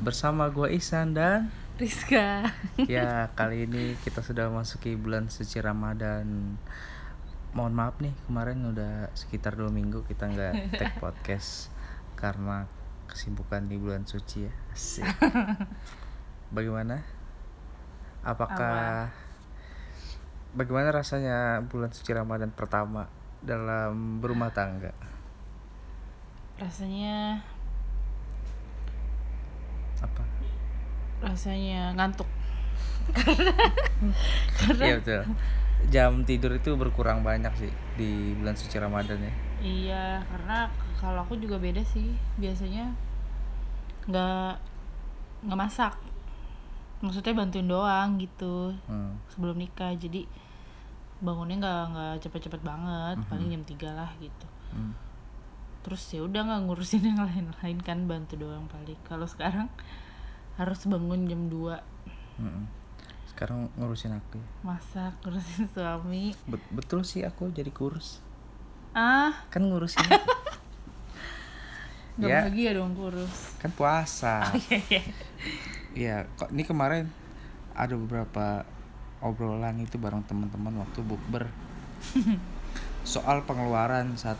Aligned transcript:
bersama 0.00 0.48
gue 0.48 0.80
Ihsan 0.80 1.12
dan 1.12 1.52
Rizka 1.76 2.56
ya 2.88 3.28
kali 3.36 3.68
ini 3.68 4.00
kita 4.00 4.24
sudah 4.24 4.48
masuki 4.48 4.96
bulan 4.96 5.28
suci 5.28 5.60
Ramadan. 5.60 6.56
Mohon 7.58 7.74
maaf 7.74 7.98
nih 7.98 8.14
kemarin 8.30 8.62
udah 8.70 9.10
sekitar 9.18 9.58
dua 9.58 9.66
minggu 9.66 10.06
kita 10.06 10.30
nggak 10.30 10.78
tag 10.78 10.94
podcast 11.02 11.74
karena 12.14 12.70
kesibukan 13.10 13.66
di 13.66 13.74
bulan 13.74 14.06
suci 14.06 14.46
ya. 14.46 14.52
Asik. 14.70 15.02
Bagaimana? 16.54 17.02
Apakah 18.22 19.10
bagaimana 20.54 20.94
rasanya 20.94 21.58
bulan 21.66 21.90
suci 21.90 22.14
Ramadan 22.14 22.54
pertama 22.54 23.10
dalam 23.42 24.22
berumah 24.22 24.54
tangga? 24.54 24.94
rasanya 26.58 27.38
Apa? 30.02 30.22
rasanya 31.22 31.94
ngantuk 31.94 32.26
Iya 34.82 34.98
betul. 34.98 35.22
Jam 35.86 36.20
tidur 36.22 36.52
itu 36.52 36.74
berkurang 36.74 37.22
banyak 37.22 37.54
sih 37.56 37.70
di 37.94 38.10
bulan 38.34 38.52
suci 38.52 38.76
Ramadan 38.76 39.18
ya. 39.20 39.32
iya 39.58 40.04
karena 40.24 40.70
kalau 40.94 41.22
aku 41.22 41.34
juga 41.34 41.56
beda 41.56 41.82
sih 41.82 42.10
biasanya 42.36 42.94
nggak 44.04 44.52
nggak 45.42 45.58
masak 45.58 45.94
maksudnya 46.98 47.32
bantuin 47.32 47.66
doang 47.66 48.18
gitu 48.18 48.74
Hmm. 48.84 49.18
sebelum 49.28 49.54
nikah 49.56 49.90
jadi 49.92 50.26
bangunnya 51.18 51.58
nggak 51.58 51.82
nggak 51.88 52.14
cepet-cepet 52.20 52.60
banget 52.60 53.18
paling 53.26 53.48
jam 53.48 53.62
3 53.64 53.90
lah 53.92 54.10
gitu 54.18 54.46
Hmm. 54.70 54.94
terus 55.80 56.06
ya 56.08 56.22
udah 56.22 56.40
nggak 56.40 56.60
ngurusin 56.64 57.02
yang 57.08 57.18
lain-lain 57.18 57.78
kan 57.80 57.98
bantu 58.04 58.36
doang 58.36 58.66
paling 58.68 58.98
kalau 59.02 59.26
sekarang 59.26 59.66
harus 60.54 60.80
bangun 60.84 61.26
jam 61.26 61.46
2 61.46 61.74
Mm-mm. 62.38 62.62
Sekarang 63.38 63.70
ngurusin 63.72 64.10
aku. 64.10 64.34
ya. 64.34 64.46
masak 64.66 65.14
ngurusin 65.22 65.70
suami 65.70 66.34
Bet- 66.44 66.66
betul 66.70 67.06
sih 67.06 67.22
aku 67.22 67.48
jadi 67.48 67.70
kurus. 67.70 68.18
ah 68.90 69.30
Kan 69.46 69.62
ngurusin 69.64 70.02
nggak 72.18 72.26
Ya. 72.26 72.42
bahagia 72.42 72.70
dong 72.74 72.98
kurus 72.98 73.54
kan 73.56 73.70
puasa. 73.70 74.42
Iya, 74.66 74.78
iya. 74.90 75.02
Iya, 75.88 76.16
kok 76.34 76.50
ini 76.50 76.62
kemarin 76.62 77.06
ada 77.72 77.94
beberapa 77.94 78.66
obrolan 79.20 79.78
itu 79.78 79.94
bareng 79.96 80.26
teman-teman 80.26 80.74
waktu 80.76 80.98
bukber 81.00 81.46
soal 83.06 83.42
pengeluaran 83.44 84.14
saat 84.14 84.38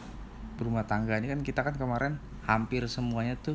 berumah 0.54 0.82
tangga 0.84 1.14
ini 1.16 1.30
kan 1.30 1.40
kita 1.40 1.62
kan 1.62 1.74
kemarin 1.74 2.18
hampir 2.44 2.82
semuanya 2.84 3.38
tuh 3.38 3.54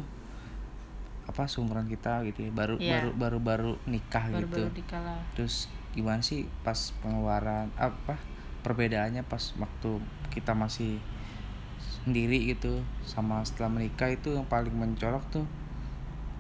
apa 1.24 1.48
seumuran 1.48 1.88
kita 1.88 2.24
gitu 2.28 2.48
ya 2.48 2.52
baru 2.52 2.76
Iya. 2.78 3.00
baru 3.00 3.10
baru 3.16 3.38
baru 3.40 3.72
nikah 3.88 4.28
gitu. 4.28 4.36
baru-baru 4.44 4.70
dikala 4.76 5.16
terus 5.34 5.72
gimana 5.94 6.20
sih 6.20 6.50
pas 6.62 6.76
pengeluaran 7.00 7.72
apa 7.80 8.20
perbedaannya 8.62 9.24
pas 9.24 9.56
waktu 9.56 10.04
kita 10.32 10.52
masih 10.52 11.00
sendiri 12.04 12.52
gitu 12.52 12.84
sama 13.08 13.40
setelah 13.48 13.72
menikah 13.80 14.12
itu 14.12 14.36
yang 14.36 14.44
paling 14.48 14.76
mencolok 14.76 15.24
tuh 15.32 15.46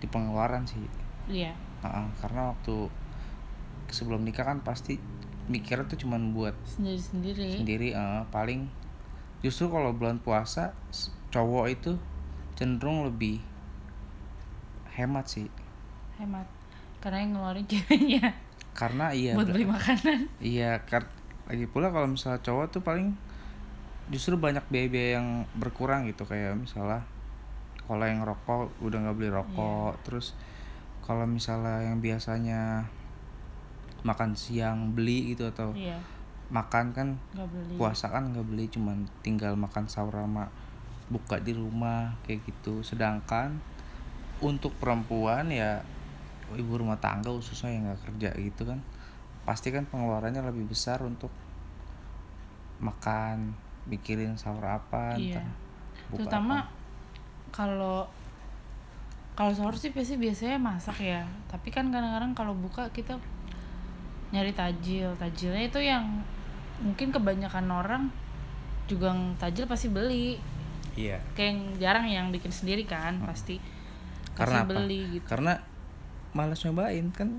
di 0.04 0.08
pengeluaran 0.12 0.68
sih. 0.68 0.84
Iya. 1.32 1.56
Heeh, 1.80 2.06
karena 2.20 2.52
waktu 2.52 2.92
sebelum 3.88 4.28
nikah 4.28 4.44
kan 4.44 4.60
pasti 4.60 5.00
mikirnya 5.48 5.88
tuh 5.88 6.00
cuman 6.04 6.36
buat 6.36 6.56
sendiri 6.68 7.00
sendiri 7.00 7.48
sendiri 7.60 7.88
eh, 7.96 8.24
paling 8.32 8.68
justru 9.44 9.68
kalau 9.68 9.92
bulan 9.96 10.20
puasa 10.20 10.72
cowok 11.32 11.66
itu 11.72 11.92
cenderung 12.56 13.04
lebih 13.08 13.44
hemat 14.94 15.26
sih. 15.26 15.50
Hemat. 16.22 16.46
Karena 17.02 17.18
yang 17.26 17.32
ngeluarin 17.38 17.66
ceweknya. 17.68 18.26
Karena 18.74 19.14
iya 19.14 19.38
buat 19.38 19.50
beli 19.50 19.70
makanan. 19.70 20.30
Iya, 20.42 20.82
kar 20.90 21.06
lagi 21.46 21.68
pula 21.70 21.92
kalau 21.94 22.08
misalnya 22.10 22.42
cowok 22.42 22.66
tuh 22.74 22.82
paling 22.82 23.14
justru 24.10 24.36
banyak 24.40 24.64
biaya-biaya 24.72 25.22
yang 25.22 25.28
berkurang 25.58 26.10
gitu. 26.10 26.26
Kayak 26.26 26.58
misalnya 26.58 27.06
kalau 27.84 28.06
yang 28.08 28.24
rokok 28.24 28.72
udah 28.82 28.98
nggak 29.04 29.16
beli 29.20 29.30
rokok, 29.30 30.00
terus 30.08 30.34
kalau 31.04 31.28
misalnya 31.28 31.84
yang 31.84 32.00
biasanya 32.00 32.88
makan 34.04 34.36
siang 34.36 34.96
beli 34.96 35.36
gitu 35.36 35.48
atau 35.48 35.72
iya. 35.76 35.96
makan 36.52 36.92
kan 36.92 37.08
beli. 37.36 37.76
puasa 37.80 38.12
kan 38.12 38.36
nggak 38.36 38.48
beli 38.48 38.68
cuman 38.68 39.08
tinggal 39.24 39.56
makan 39.56 39.88
sahur 39.88 40.12
sama 40.12 40.52
buka 41.12 41.40
di 41.40 41.52
rumah 41.52 42.16
kayak 42.24 42.44
gitu. 42.48 42.84
Sedangkan 42.84 43.60
untuk 44.44 44.76
perempuan 44.78 45.48
ya 45.50 45.82
ibu 46.54 46.78
rumah 46.78 47.00
tangga 47.00 47.32
khususnya 47.32 47.74
yang 47.74 47.84
nggak 47.90 48.02
kerja 48.06 48.30
gitu 48.38 48.68
kan 48.68 48.80
pasti 49.48 49.72
kan 49.74 49.88
pengeluarannya 49.90 50.44
lebih 50.44 50.70
besar 50.70 51.02
untuk 51.02 51.32
makan 52.84 53.56
mikirin 53.88 54.36
sahur 54.36 54.64
apa 54.64 55.16
Iya. 55.16 55.44
terutama 56.12 56.68
kalau 57.52 58.08
kalau 59.34 59.50
sahur 59.50 59.74
sih 59.74 59.90
pasti 59.90 60.14
biasanya 60.14 60.62
masak 60.62 61.02
ya. 61.02 61.26
Tapi 61.50 61.74
kan 61.74 61.90
kadang-kadang 61.90 62.38
kalau 62.38 62.54
buka 62.54 62.86
kita 62.94 63.18
nyari 64.30 64.54
tajil. 64.54 65.10
Tajilnya 65.18 65.74
itu 65.74 65.82
yang 65.82 66.22
mungkin 66.78 67.10
kebanyakan 67.10 67.66
orang 67.66 68.04
juga 68.86 69.10
tajil 69.42 69.66
pasti 69.66 69.90
beli. 69.90 70.38
Iya. 70.94 71.18
Kayak 71.34 71.50
yang 71.50 71.60
jarang 71.82 72.06
yang 72.06 72.26
bikin 72.30 72.54
sendiri 72.54 72.86
kan 72.86 73.18
pasti 73.26 73.58
karena 74.34 74.60
apa? 74.66 74.70
beli 74.74 75.02
gitu. 75.20 75.26
Karena 75.26 75.54
malas 76.34 76.60
nyobain 76.66 77.08
kan? 77.14 77.30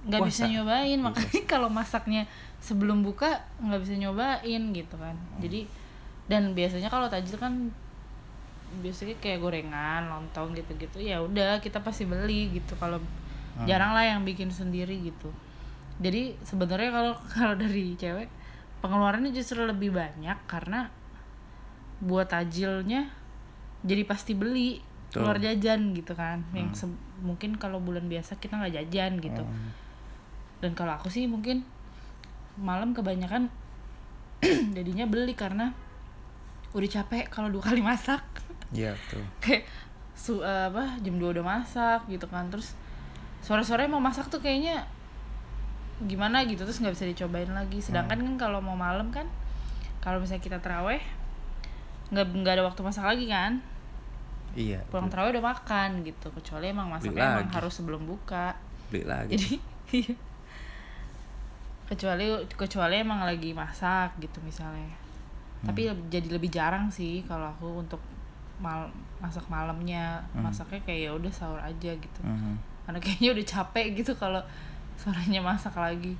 Nggak 0.00 0.20
bisa 0.32 0.48
nyobain 0.48 0.98
makanya 1.00 1.42
kalau 1.52 1.68
masaknya 1.68 2.24
sebelum 2.60 3.04
buka 3.04 3.40
nggak 3.60 3.80
bisa 3.84 3.94
nyobain 3.96 4.62
gitu 4.72 4.96
kan. 4.96 5.16
Hmm. 5.16 5.40
jadi 5.40 5.68
dan 6.30 6.54
biasanya 6.54 6.88
kalau 6.88 7.10
tajil 7.10 7.36
kan 7.36 7.52
biasanya 8.80 9.18
kayak 9.18 9.42
gorengan 9.42 10.06
lontong 10.06 10.54
gitu-gitu 10.54 11.02
ya 11.02 11.18
udah 11.18 11.58
kita 11.58 11.82
pasti 11.82 12.06
beli 12.06 12.54
gitu. 12.54 12.76
Kalau 12.78 13.00
Hmm. 13.50 13.66
jarang 13.66 13.92
lah 13.92 14.06
yang 14.06 14.22
bikin 14.22 14.46
sendiri 14.48 14.94
gitu. 15.02 15.26
Jadi 15.98 16.38
sebenarnya 16.46 16.94
kalau 16.94 17.12
kalau 17.34 17.54
dari 17.58 17.98
cewek 17.98 18.30
pengeluarannya 18.80 19.34
justru 19.34 19.66
lebih 19.66 19.92
banyak 19.92 20.38
karena 20.48 20.88
buat 22.00 22.32
tajilnya 22.32 23.12
jadi 23.84 24.08
pasti 24.08 24.32
beli 24.32 24.80
Betul. 25.10 25.26
keluar 25.26 25.42
jajan 25.42 25.90
gitu 25.90 26.14
kan 26.14 26.38
yang 26.54 26.70
se- 26.70 26.86
mungkin 27.18 27.58
kalau 27.58 27.82
bulan 27.82 28.06
biasa 28.06 28.38
kita 28.38 28.54
nggak 28.56 28.78
jajan 28.78 29.18
gitu. 29.18 29.42
Hmm. 29.42 29.74
dan 30.62 30.70
kalau 30.78 30.94
aku 30.94 31.10
sih 31.10 31.26
mungkin 31.26 31.66
malam 32.54 32.94
kebanyakan 32.94 33.50
jadinya 34.76 35.10
beli 35.10 35.34
karena 35.34 35.74
udah 36.70 36.86
capek 36.86 37.26
kalau 37.26 37.50
dua 37.50 37.66
kali 37.66 37.82
masak. 37.82 38.22
Iya 38.70 38.94
tuh 39.10 39.24
kayak 39.42 39.66
su 40.14 40.38
eh, 40.38 40.68
apa 40.68 41.00
jam 41.02 41.18
2 41.18 41.34
udah 41.34 41.42
masak 41.42 42.06
gitu 42.06 42.30
kan 42.30 42.46
terus 42.46 42.78
sore-sore 43.40 43.88
mau 43.88 43.98
masak 43.98 44.28
tuh 44.28 44.38
kayaknya 44.38 44.84
gimana 46.00 46.44
gitu 46.46 46.62
terus 46.62 46.78
nggak 46.78 46.94
bisa 46.94 47.08
dicobain 47.08 47.50
lagi. 47.50 47.82
Sedangkan 47.82 48.20
kan 48.22 48.34
kalau 48.38 48.60
mau 48.62 48.78
malam 48.78 49.10
kan 49.10 49.26
kalau 49.98 50.22
misalnya 50.22 50.44
kita 50.44 50.58
teraweh 50.62 51.02
nggak 52.12 52.26
nggak 52.30 52.54
ada 52.60 52.64
waktu 52.64 52.80
masak 52.80 53.04
lagi 53.04 53.26
kan 53.26 53.58
iya 54.52 54.80
pulang 54.88 55.06
teraweh 55.06 55.30
udah 55.30 55.44
makan 55.46 56.02
gitu 56.02 56.30
kecuali 56.32 56.68
emang 56.68 56.88
masaknya 56.88 57.38
emang 57.38 57.50
harus 57.50 57.72
sebelum 57.72 58.02
buka 58.02 58.56
beli 58.88 59.04
lagi 59.04 59.30
jadi 59.34 59.52
iya. 59.92 60.14
kecuali 61.86 62.24
kecuali 62.48 62.94
emang 62.96 63.20
lagi 63.20 63.50
masak 63.50 64.14
gitu 64.18 64.38
misalnya 64.40 64.94
tapi 65.60 65.84
Hmm. 65.84 65.92
leb- 65.92 66.08
jadi 66.08 66.28
lebih 66.30 66.48
jarang 66.48 66.88
sih 66.88 67.20
kalau 67.22 67.50
aku 67.50 67.68
untuk 67.78 68.00
mal 68.58 68.88
masak 69.18 69.44
malamnya 69.46 70.22
Hmm. 70.30 70.46
masaknya 70.46 70.80
kayak 70.82 71.00
ya 71.02 71.12
udah 71.12 71.28
sahur 71.30 71.58
aja 71.58 71.90
gitu 71.92 72.20
Mhm. 72.22 72.54
karena 72.86 72.98
kayaknya 72.98 73.28
udah 73.32 73.46
capek 73.46 73.86
gitu 73.94 74.12
kalau 74.14 74.40
sorenya 74.96 75.40
masak 75.40 75.74
lagi 75.74 76.14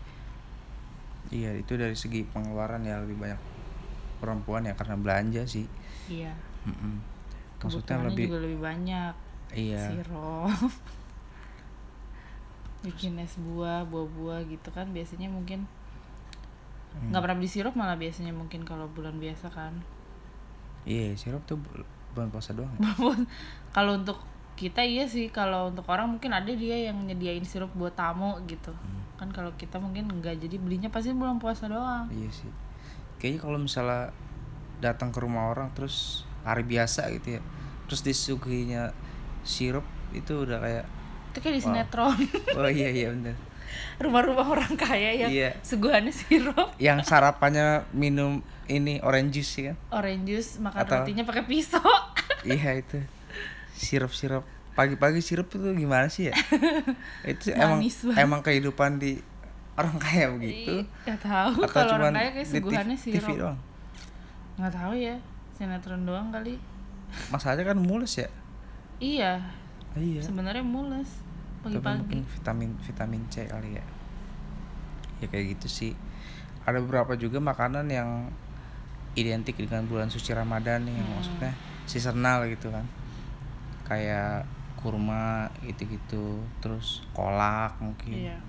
Iya 1.31 1.55
itu 1.55 1.79
dari 1.79 1.94
segi 1.94 2.27
pengeluaran 2.27 2.82
ya 2.82 2.99
lebih 2.99 3.15
banyak 3.17 3.38
perempuan 4.19 4.67
ya 4.67 4.75
karena 4.75 4.99
belanja 4.99 5.47
sih. 5.47 5.62
iya 6.06 6.35
Mm-mm. 6.62 6.99
Maksudnya 7.60 7.96
lebih 8.08 8.26
juga 8.30 8.38
lebih 8.40 8.60
banyak. 8.60 9.14
Iya. 9.52 9.82
Sirup. 9.92 10.50
Bikin 12.86 13.20
es 13.20 13.36
buah 13.36 13.84
buah-buah 13.84 14.48
gitu 14.48 14.68
kan 14.72 14.88
biasanya 14.96 15.28
mungkin. 15.28 15.68
Hmm. 16.90 17.14
nggak 17.14 17.22
pernah 17.22 17.38
beli 17.38 17.46
sirup 17.46 17.78
malah 17.78 17.94
biasanya 17.94 18.34
mungkin 18.34 18.66
kalau 18.66 18.90
bulan 18.90 19.14
biasa 19.22 19.46
kan. 19.54 19.78
Iya 20.82 21.14
sirup 21.14 21.46
tuh 21.46 21.62
bul- 21.62 21.86
bulan 22.18 22.34
puasa 22.34 22.50
doang 22.50 22.66
ya? 22.74 22.82
kalau 23.76 23.94
untuk 23.94 24.18
kita 24.58 24.82
iya 24.82 25.06
sih 25.06 25.30
kalau 25.30 25.70
untuk 25.70 25.86
orang 25.86 26.18
mungkin 26.18 26.34
ada 26.34 26.50
dia 26.50 26.90
yang 26.90 26.98
nyediain 27.06 27.46
sirup 27.46 27.70
buat 27.78 27.94
tamu 27.94 28.42
gitu. 28.50 28.74
Hmm. 28.74 28.98
kan 29.20 29.28
kalau 29.36 29.52
kita 29.60 29.76
mungkin 29.76 30.08
enggak 30.08 30.40
jadi 30.40 30.56
belinya 30.56 30.88
pasti 30.88 31.12
bulan 31.12 31.36
puasa 31.36 31.68
doang. 31.68 32.08
Iya 32.08 32.32
sih. 32.32 32.48
Kayaknya 33.20 33.40
kalau 33.44 33.58
misalnya 33.60 34.02
datang 34.80 35.12
ke 35.12 35.20
rumah 35.20 35.52
orang 35.52 35.68
terus 35.76 36.24
hari 36.42 36.62
biasa 36.62 37.08
gitu 37.12 37.37
ya. 37.37 37.42
Terus 37.87 38.00
disuguhinya 38.00 38.94
sirup 39.42 39.84
itu 40.10 40.44
udah 40.44 40.58
kayak 40.58 40.84
itu 41.31 41.38
kayak 41.38 41.54
di 41.54 41.62
Wow. 41.62 41.66
sinetron. 41.70 42.19
Oh 42.54 42.66
iya 42.66 42.88
iya 42.88 43.08
bener. 43.10 43.37
Rumah-rumah 44.02 44.46
orang 44.46 44.75
kaya 44.75 45.14
yang 45.16 45.31
Iya. 45.31 45.50
suguhannya 45.62 46.10
sirup. 46.10 46.75
Yang 46.76 47.06
sarapannya 47.06 47.87
minum 47.90 48.42
ini 48.66 48.98
orange 49.00 49.38
juice 49.38 49.52
ya 49.56 49.62
kan 49.70 49.76
orange 49.94 50.25
juice 50.25 50.50
makan 50.58 50.81
Atau- 50.81 51.02
rotinya 51.02 51.22
pakai 51.22 51.44
pisau. 51.44 51.82
Iya 52.43 52.78
itu. 52.78 52.98
Sirup-sirup. 53.75 54.43
Pagi-pagi 54.72 55.20
sirup 55.20 55.46
itu 55.48 55.66
gimana 55.72 56.06
sih 56.08 56.31
ya? 56.31 56.34
Itu 57.22 57.52
emang 57.54 57.78
banget. 57.78 58.16
emang 58.16 58.40
kehidupan 58.40 58.96
di 58.96 59.19
orang 59.75 59.96
kaya 59.96 60.31
begitu. 60.31 60.82
Nggak 61.04 61.20
tahu 61.20 61.52
kalau 61.66 61.93
orang 61.96 62.12
kaya 62.12 62.31
kayak 62.32 62.48
suguhannya 62.48 62.96
TV, 62.96 63.06
TV 63.12 63.22
sirup. 63.22 63.36
doang? 63.38 63.58
Nggak 64.56 64.72
tahu 64.75 64.93
ya 64.94 65.16
sinetron 65.60 66.08
doang 66.08 66.32
kali. 66.32 66.56
Masalahnya 67.28 67.68
kan 67.68 67.78
mulus 67.78 68.16
ya? 68.16 68.32
Iya. 68.96 69.44
Iya. 69.92 70.24
Sebenarnya 70.24 70.64
mules 70.64 71.20
Tapi 71.60 71.76
pagi-pagi. 71.76 71.98
mungkin 72.00 72.20
vitamin 72.24 72.70
vitamin 72.80 73.22
C 73.28 73.44
kali 73.44 73.76
ya. 73.76 73.84
Ya 75.20 75.26
kayak 75.28 75.60
gitu 75.60 75.68
sih. 75.68 75.92
Ada 76.64 76.80
beberapa 76.80 77.12
juga 77.14 77.36
makanan 77.36 77.92
yang 77.92 78.32
identik 79.12 79.60
dengan 79.60 79.84
bulan 79.84 80.08
suci 80.08 80.32
Ramadan 80.32 80.88
nih 80.88 80.96
yang 80.96 81.04
Hmm. 81.04 81.16
maksudnya 81.20 81.52
seasonal 81.84 82.48
gitu 82.48 82.72
kan. 82.72 82.88
Kayak 83.84 84.48
kurma 84.80 85.52
gitu-gitu 85.60 86.40
terus 86.64 87.04
kolak 87.12 87.76
mungkin. 87.84 88.16
Iya. 88.32 88.40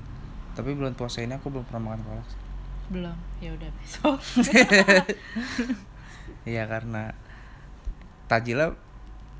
Tapi 0.55 0.71
bulan 0.71 0.95
puasa 0.95 1.19
ini 1.19 1.35
aku 1.35 1.51
belum 1.51 1.67
pernah 1.67 1.91
makan 1.91 2.03
kolak 2.07 2.29
belum. 2.91 3.15
Ya 3.39 3.51
udah 3.51 3.71
besok 3.79 4.19
Iya 6.45 6.65
karena 6.65 7.13
tajilnya 8.25 8.73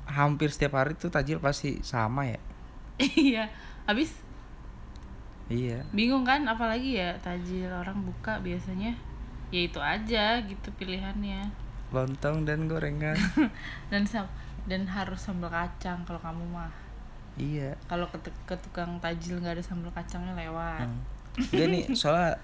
hampir 0.06 0.50
setiap 0.50 0.78
hari 0.78 0.94
tuh 0.94 1.10
tajil 1.10 1.38
pasti 1.42 1.80
sama 1.82 2.28
ya. 2.28 2.40
Iya 3.02 3.50
habis? 3.88 4.22
Iya. 5.50 5.82
Bingung 5.90 6.22
kan 6.22 6.46
apalagi 6.46 6.96
ya 7.00 7.18
tajil 7.18 7.68
orang 7.68 7.98
buka 8.06 8.38
biasanya. 8.40 8.94
Ya 9.52 9.60
itu 9.68 9.80
aja 9.82 10.40
gitu 10.46 10.68
pilihannya. 10.78 11.50
Lontong 11.92 12.48
dan 12.48 12.70
gorengan. 12.70 13.18
Dan 13.92 14.08
sam 14.08 14.24
dan 14.62 14.86
harus 14.86 15.18
sambal 15.18 15.50
kacang 15.50 16.06
kalau 16.06 16.22
kamu 16.22 16.44
mah. 16.54 16.70
Iya. 17.34 17.74
Kalau 17.90 18.06
ke, 18.06 18.30
ke 18.46 18.54
tukang 18.62 19.02
tajil 19.02 19.42
nggak 19.42 19.58
ada 19.58 19.64
sambal 19.64 19.90
kacangnya 19.90 20.38
lewat. 20.38 20.86
Hmm. 20.86 21.02
Enggak 21.50 21.68
nih 21.68 21.84
soalnya 21.98 22.38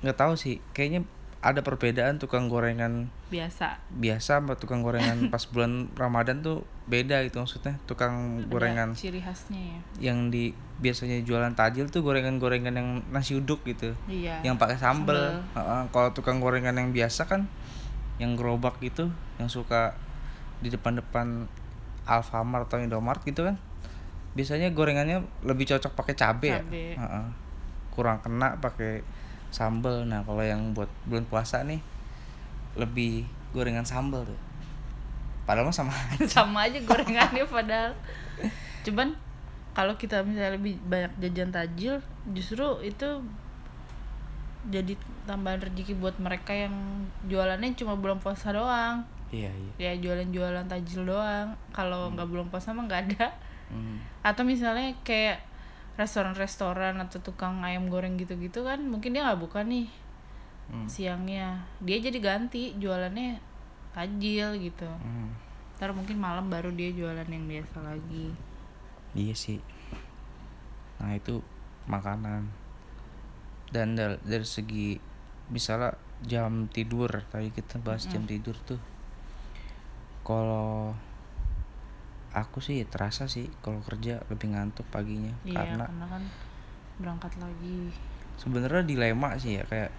nggak 0.00 0.16
tahu 0.16 0.32
sih 0.38 0.62
kayaknya 0.72 1.04
ada 1.40 1.64
perbedaan 1.64 2.20
tukang 2.20 2.52
gorengan 2.52 3.08
biasa. 3.32 3.80
biasa 3.96 4.44
sama 4.44 4.60
tukang 4.60 4.84
gorengan 4.84 5.16
pas 5.32 5.40
bulan 5.48 5.88
Ramadan 5.96 6.44
tuh 6.44 6.68
beda 6.84 7.24
gitu 7.24 7.40
maksudnya 7.40 7.80
tukang 7.88 8.44
Ada 8.44 8.48
gorengan 8.52 8.88
ciri 8.92 9.24
khasnya 9.24 9.56
ya. 9.56 10.12
yang 10.12 10.28
di 10.28 10.52
biasanya 10.84 11.24
jualan 11.24 11.52
tajil 11.56 11.88
tuh 11.88 12.00
gorengan-gorengan 12.04 12.72
yang 12.72 12.88
nasi 13.12 13.36
uduk 13.36 13.60
gitu. 13.68 13.92
Iya. 14.08 14.40
Yang 14.40 14.56
pakai 14.56 14.76
sambel, 14.80 15.16
Sambel. 15.16 15.60
Heeh, 15.60 15.82
kalau 15.92 16.08
tukang 16.16 16.40
gorengan 16.40 16.72
yang 16.76 16.92
biasa 16.92 17.28
kan 17.28 17.48
yang 18.20 18.36
gerobak 18.36 18.76
gitu 18.84 19.08
yang 19.40 19.48
suka 19.48 19.96
di 20.60 20.68
depan-depan 20.68 21.48
Alfamart 22.04 22.68
atau 22.68 22.80
Indomart 22.80 23.24
gitu 23.24 23.48
kan 23.48 23.56
biasanya 24.36 24.70
gorengannya 24.76 25.24
lebih 25.42 25.68
cocok 25.72 25.92
pakai 25.96 26.14
cabe 26.16 26.48
ya? 26.52 26.60
Kurang 27.90 28.20
kena 28.20 28.60
pakai 28.60 29.00
sambel. 29.50 30.06
Nah 30.06 30.22
kalau 30.24 30.42
yang 30.42 30.72
buat 30.72 30.88
bulan 31.06 31.26
puasa 31.26 31.62
nih 31.66 31.82
lebih 32.78 33.26
gorengan 33.50 33.86
sambel 33.86 34.22
tuh. 34.24 34.40
Padahal 35.44 35.66
mah 35.66 35.74
sama 35.74 35.92
aja. 35.92 36.24
sama 36.42 36.58
aja 36.66 36.78
gorengannya 36.82 37.44
padahal. 37.46 37.92
Cuman 38.86 39.14
kalau 39.74 39.94
kita 39.98 40.22
misalnya 40.26 40.58
lebih 40.58 40.78
banyak 40.86 41.10
jajan 41.22 41.50
tajil 41.54 42.02
justru 42.34 42.66
itu 42.82 43.08
jadi 44.68 44.92
tambahan 45.24 45.62
rezeki 45.62 45.96
buat 45.96 46.18
mereka 46.20 46.52
yang 46.52 46.74
jualannya 47.26 47.74
cuma 47.74 47.98
bulan 47.98 48.18
puasa 48.22 48.52
doang. 48.54 49.02
Iya 49.30 49.50
iya. 49.50 49.72
Ya 49.78 49.92
jualan-jualan 49.98 50.66
tajil 50.68 51.06
doang. 51.06 51.54
Kalau 51.70 52.12
nggak 52.12 52.28
bulan 52.28 52.46
puasa 52.50 52.74
mah 52.74 52.86
nggak 52.86 53.02
ada. 53.14 53.28
Hmm. 53.70 54.02
atau 54.26 54.42
misalnya 54.42 54.90
kayak 55.06 55.38
restoran-restoran 55.98 56.98
atau 56.98 57.18
tukang 57.18 57.62
ayam 57.62 57.88
goreng 57.88 58.14
gitu-gitu 58.14 58.62
kan 58.62 58.78
mungkin 58.82 59.14
dia 59.14 59.26
nggak 59.26 59.40
buka 59.40 59.62
nih 59.62 59.88
Hmm. 60.70 60.86
siangnya 60.86 61.66
dia 61.82 61.98
jadi 61.98 62.14
ganti 62.22 62.78
jualannya 62.78 63.42
tajil 63.90 64.54
gitu 64.54 64.86
Hmm. 64.86 65.34
ntar 65.74 65.90
mungkin 65.90 66.14
malam 66.14 66.46
baru 66.46 66.70
dia 66.70 66.94
jualan 66.94 67.26
yang 67.26 67.46
biasa 67.48 67.82
lagi 67.82 68.30
Iya 69.10 69.34
sih. 69.34 69.58
Nah 71.02 71.18
itu 71.18 71.42
makanan. 71.90 72.46
Dan 73.74 73.98
dari, 73.98 74.14
dari 74.22 74.46
segi 74.46 74.94
misalnya 75.50 75.98
jam 76.22 76.70
tidur 76.70 77.10
tadi 77.26 77.50
kita 77.50 77.82
bahas 77.82 78.06
jam 78.06 78.22
tidur 78.22 78.54
tuh. 78.62 78.78
Kalau 80.22 80.94
aku 82.30 82.58
sih 82.58 82.82
terasa 82.84 83.26
sih 83.26 83.50
kalau 83.58 83.82
kerja 83.82 84.22
lebih 84.26 84.50
ngantuk 84.50 84.86
paginya 84.88 85.34
iya 85.42 85.66
karena 85.66 85.84
karena 85.84 86.06
kan 86.08 86.22
berangkat 86.96 87.32
lagi. 87.36 87.90
Sebenarnya 88.36 88.82
dilema 88.82 89.34
sih 89.34 89.56
ya 89.56 89.64
kayak 89.64 89.90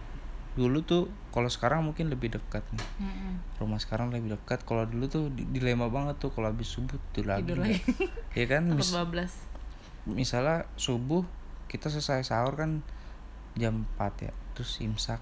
dulu 0.52 0.82
tuh 0.82 1.08
kalau 1.30 1.48
sekarang 1.48 1.82
mungkin 1.82 2.08
lebih 2.08 2.32
dekat 2.32 2.64
nih. 2.72 2.88
Mm-mm. 3.00 3.34
rumah 3.58 3.78
sekarang 3.78 4.10
lebih 4.10 4.36
dekat 4.36 4.64
kalau 4.64 4.84
dulu 4.84 5.08
tuh 5.08 5.24
di- 5.30 5.48
dilema 5.48 5.88
banget 5.88 6.18
tuh 6.18 6.30
kalau 6.30 6.50
habis 6.50 6.68
subuh 6.68 7.00
tuh 7.12 7.24
lagi 7.24 7.46
tidur 7.46 7.62
nggak- 7.62 7.72
lagi. 7.72 7.84
Ya 8.40 8.46
kan? 8.48 8.64
Mis- 8.70 8.92
misalnya 10.06 10.66
subuh 10.76 11.24
kita 11.68 11.88
selesai 11.88 12.26
sahur 12.26 12.56
kan 12.56 12.82
jam 13.54 13.86
4 13.96 14.26
ya 14.26 14.34
terus 14.52 14.80
imsak 14.80 15.20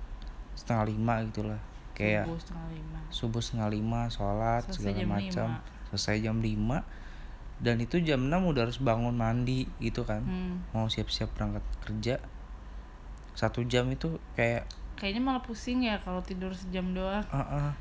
setengah 0.53 0.85
lima 0.87 1.13
gitulah. 1.25 1.61
Kayak 1.93 2.25
subuh 2.25 2.39
setengah 2.39 2.67
lima. 2.69 2.99
subuh 3.09 3.41
setengah 3.41 3.69
lima 3.69 4.01
sholat 4.07 4.61
Selesai 4.65 4.77
segala 4.95 5.09
macam. 5.09 5.47
Selesai 5.89 6.21
jam 6.21 6.37
5 6.37 7.59
dan 7.59 7.75
itu 7.83 7.99
jam 7.99 8.23
6 8.23 8.31
udah 8.31 8.61
harus 8.69 8.79
bangun 8.79 9.13
mandi 9.13 9.67
gitu 9.83 10.07
kan. 10.07 10.23
Hmm. 10.23 10.63
mau 10.71 10.87
siap-siap 10.87 11.35
berangkat 11.35 11.65
kerja 11.83 12.15
satu 13.35 13.63
jam 13.67 13.87
itu 13.87 14.19
kayak 14.35 14.67
kayaknya 14.99 15.21
malah 15.23 15.43
pusing 15.43 15.87
ya 15.87 15.95
kalau 16.03 16.19
tidur 16.19 16.51
sejam 16.51 16.91
doang. 16.91 17.23
Ah 17.31 17.39
ah. 17.39 17.71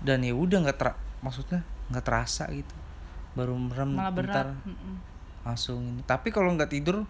dan 0.00 0.24
ya 0.24 0.32
udah 0.32 0.64
nggak 0.64 0.78
ter 0.80 0.96
maksudnya 1.20 1.60
nggak 1.92 2.04
terasa 2.04 2.48
gitu. 2.48 2.72
Baru 3.36 3.56
merem 3.60 3.92
malah 3.92 4.12
bentar 4.12 4.46
berat 4.48 4.72
langsung 5.44 5.84
ini. 5.84 6.02
Tapi 6.04 6.32
kalau 6.32 6.56
nggak 6.56 6.72
tidur 6.72 7.04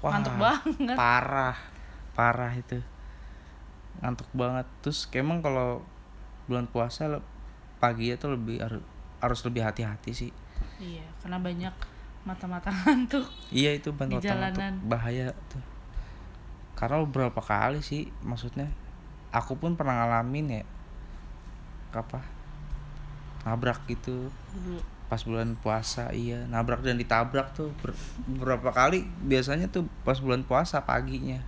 wah 0.00 0.16
ngantuk 0.16 0.36
banget. 0.40 0.96
parah 0.96 1.56
parah 2.16 2.52
itu. 2.56 2.80
Ngantuk 4.00 4.28
banget. 4.32 4.64
Terus 4.80 5.04
kayak 5.08 5.28
emang 5.28 5.40
kalau 5.44 5.84
bulan 6.48 6.64
puasa 6.64 7.20
pagi 7.80 8.12
itu 8.12 8.26
lebih 8.32 8.64
harus 9.20 9.40
lebih 9.44 9.62
hati-hati 9.62 10.12
sih. 10.12 10.32
Iya 10.80 11.04
karena 11.20 11.36
banyak 11.38 11.74
mata-mata 12.20 12.68
ngantuk 12.84 13.24
iya 13.48 13.72
itu 13.72 13.92
Di 13.92 13.96
bantu 13.96 14.20
jalanan. 14.20 14.76
bahaya 14.84 15.32
tuh. 15.48 15.62
Karena 16.76 17.00
beberapa 17.00 17.40
kali 17.40 17.80
sih 17.80 18.08
maksudnya 18.20 18.68
aku 19.30 19.56
pun 19.56 19.76
pernah 19.76 20.00
ngalamin 20.04 20.60
ya 20.60 20.62
apa 21.92 22.20
nabrak 23.44 23.84
gitu. 23.88 24.28
Dulu. 24.52 24.80
Pas 25.10 25.20
bulan 25.26 25.58
puasa 25.58 26.14
iya 26.14 26.46
nabrak 26.46 26.86
dan 26.86 26.94
ditabrak 26.94 27.50
tuh 27.50 27.74
ber- 27.82 27.96
beberapa 28.30 28.70
kali 28.70 29.02
biasanya 29.26 29.66
tuh 29.68 29.84
pas 30.06 30.16
bulan 30.20 30.46
puasa 30.46 30.84
paginya. 30.86 31.40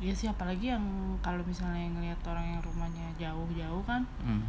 Iya 0.00 0.16
sih 0.16 0.28
apalagi 0.32 0.72
yang 0.72 0.80
kalau 1.20 1.44
misalnya 1.44 1.84
ngelihat 1.92 2.16
orang 2.24 2.56
yang 2.56 2.60
rumahnya 2.64 3.04
jauh-jauh 3.20 3.84
kan 3.84 4.00
hmm. 4.24 4.40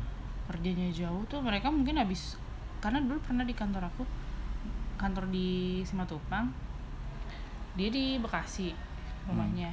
Kerjanya 0.51 0.91
jauh 0.91 1.24
tuh 1.31 1.39
mereka 1.39 1.72
mungkin 1.72 1.96
habis 1.96 2.36
karena 2.84 3.00
dulu 3.00 3.24
pernah 3.24 3.48
di 3.48 3.55
kantor 3.55 3.88
aku 3.88 4.03
kantor 5.00 5.31
di 5.31 5.79
Simatupang 5.88 6.51
dia 7.79 7.88
di 7.88 8.20
Bekasi 8.20 8.75
rumahnya. 9.25 9.72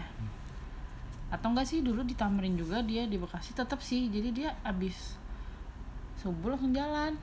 Atau 1.29 1.53
enggak 1.53 1.67
sih 1.69 1.83
dulu 1.83 2.07
di 2.07 2.15
Tamrin 2.15 2.55
juga 2.55 2.81
dia 2.81 3.05
di 3.05 3.19
Bekasi 3.19 3.53
tetap 3.53 3.83
sih 3.83 4.09
jadi 4.09 4.29
dia 4.31 4.51
habis 4.63 5.19
subuh 6.17 6.55
langsung 6.55 6.71
jalan. 6.71 7.19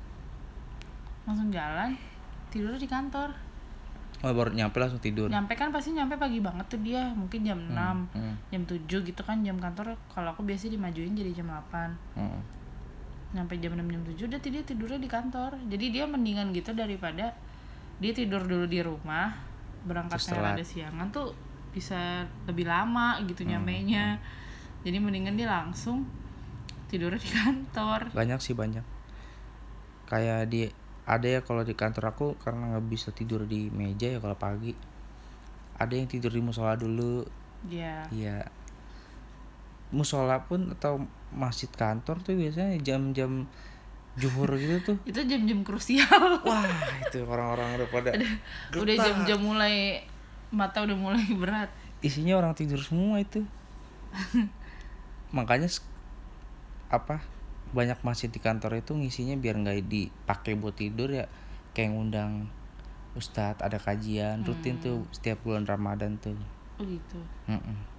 Langsung 1.25 1.49
jalan 1.49 1.95
tidur 2.53 2.75
di 2.77 2.85
kantor. 2.85 3.33
Oh 4.23 4.31
baru 4.31 4.53
nyampe 4.55 4.77
langsung 4.79 5.01
tidur? 5.01 5.27
Nyampe 5.27 5.53
kan 5.57 5.69
pasti 5.73 5.91
nyampe 5.91 6.15
pagi 6.15 6.39
banget 6.39 6.65
tuh 6.71 6.79
dia 6.79 7.11
mungkin 7.13 7.43
jam 7.43 7.59
6 7.59 8.15
hmm. 8.15 8.35
jam 8.53 8.63
7 8.63 9.09
gitu 9.09 9.21
kan 9.25 9.37
jam 9.41 9.57
kantor. 9.57 9.97
Kalau 10.11 10.29
aku 10.33 10.45
biasanya 10.45 10.77
dimajuin 10.77 11.15
jadi 11.15 11.31
jam 11.41 11.47
8 11.49 12.19
Hmm. 12.19 12.39
Nyampe 13.35 13.59
jam 13.59 13.75
6 13.75 13.83
jam 13.83 14.03
7 14.07 14.29
udah 14.31 14.39
dia 14.39 14.63
tidurnya 14.63 14.99
di 15.03 15.09
kantor. 15.11 15.59
Jadi 15.67 15.85
dia 15.91 16.07
mendingan 16.07 16.55
gitu 16.55 16.71
daripada 16.71 17.35
dia 17.99 18.11
tidur 18.15 18.47
dulu 18.47 18.63
di 18.67 18.79
rumah 18.79 19.35
berangkat 19.85 20.19
Terus 20.19 20.31
telat. 20.31 20.55
ada 20.57 20.63
siangan 20.65 21.07
tuh 21.11 21.31
bisa 21.75 22.23
lebih 22.47 22.65
lama 22.65 23.19
gitu 23.27 23.43
Hmm, 23.43 23.59
nyampainya 23.59 24.15
jadi 24.87 24.97
mendingan 25.01 25.35
dia 25.35 25.49
langsung 25.49 26.07
tidurnya 26.87 27.19
di 27.19 27.31
kantor. 27.33 28.13
Banyak 28.13 28.39
sih 28.39 28.53
banyak. 28.53 28.85
Kayak 30.05 30.47
di 30.47 30.69
ada 31.05 31.27
ya 31.27 31.41
kalau 31.41 31.61
di 31.61 31.73
kantor 31.77 32.13
aku 32.13 32.27
karena 32.37 32.77
nggak 32.77 32.85
bisa 32.89 33.09
tidur 33.09 33.49
di 33.49 33.73
meja 33.73 34.13
ya 34.13 34.19
kalau 34.21 34.37
pagi. 34.37 34.77
Ada 35.75 35.93
yang 35.97 36.07
tidur 36.07 36.31
di 36.31 36.39
musola 36.39 36.77
dulu. 36.77 37.25
Ya 37.65 38.05
iya. 38.13 38.45
Musola 39.89 40.45
pun 40.45 40.69
atau 40.77 41.01
masjid 41.35 41.67
kantor 41.67 42.23
tuh 42.23 42.33
biasanya 42.39 42.79
jam-jam 42.79 43.45
juhur 44.15 44.47
gitu 44.55 44.95
tuh. 44.95 44.97
Itu 45.03 45.19
jam-jam 45.27 45.67
krusial. 45.67 46.39
Wah 46.47 46.65
itu 47.03 47.27
orang-orang 47.27 47.83
udah 47.83 47.89
pada 47.91 48.09
udah 48.71 48.95
getar. 48.95 49.05
jam-jam 49.11 49.39
mulai 49.43 50.07
mata 50.55 50.87
udah 50.87 50.95
mulai 50.95 51.27
berat. 51.35 51.67
Isinya 51.99 52.39
orang 52.39 52.55
tidur 52.55 52.79
semua 52.79 53.19
itu. 53.19 53.43
Makanya 55.35 55.67
apa 56.87 57.19
banyak 57.75 57.99
masjid 58.07 58.31
di 58.31 58.39
kantor 58.39 58.79
itu 58.79 58.95
ngisinya 58.95 59.35
biar 59.35 59.59
nggak 59.59 59.83
dipakai 59.83 60.55
buat 60.55 60.79
tidur 60.79 61.11
ya. 61.11 61.27
Kayak 61.75 61.99
ngundang 61.99 62.47
ustadz 63.19 63.59
ada 63.59 63.75
kajian 63.75 64.47
rutin 64.47 64.79
tuh 64.79 65.03
setiap 65.11 65.43
bulan 65.43 65.67
ramadan 65.67 66.15
tuh. 66.15 66.39
Oh 66.79 66.83
gitu. 66.83 67.19
Mm-mm. 67.47 67.95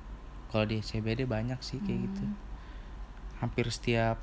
kalau 0.50 0.64
di 0.72 0.80
CBD 0.80 1.28
banyak 1.28 1.58
sih 1.60 1.80
kayak 1.82 2.08
gitu 2.08 2.24
hampir 3.38 3.66
setiap 3.68 4.16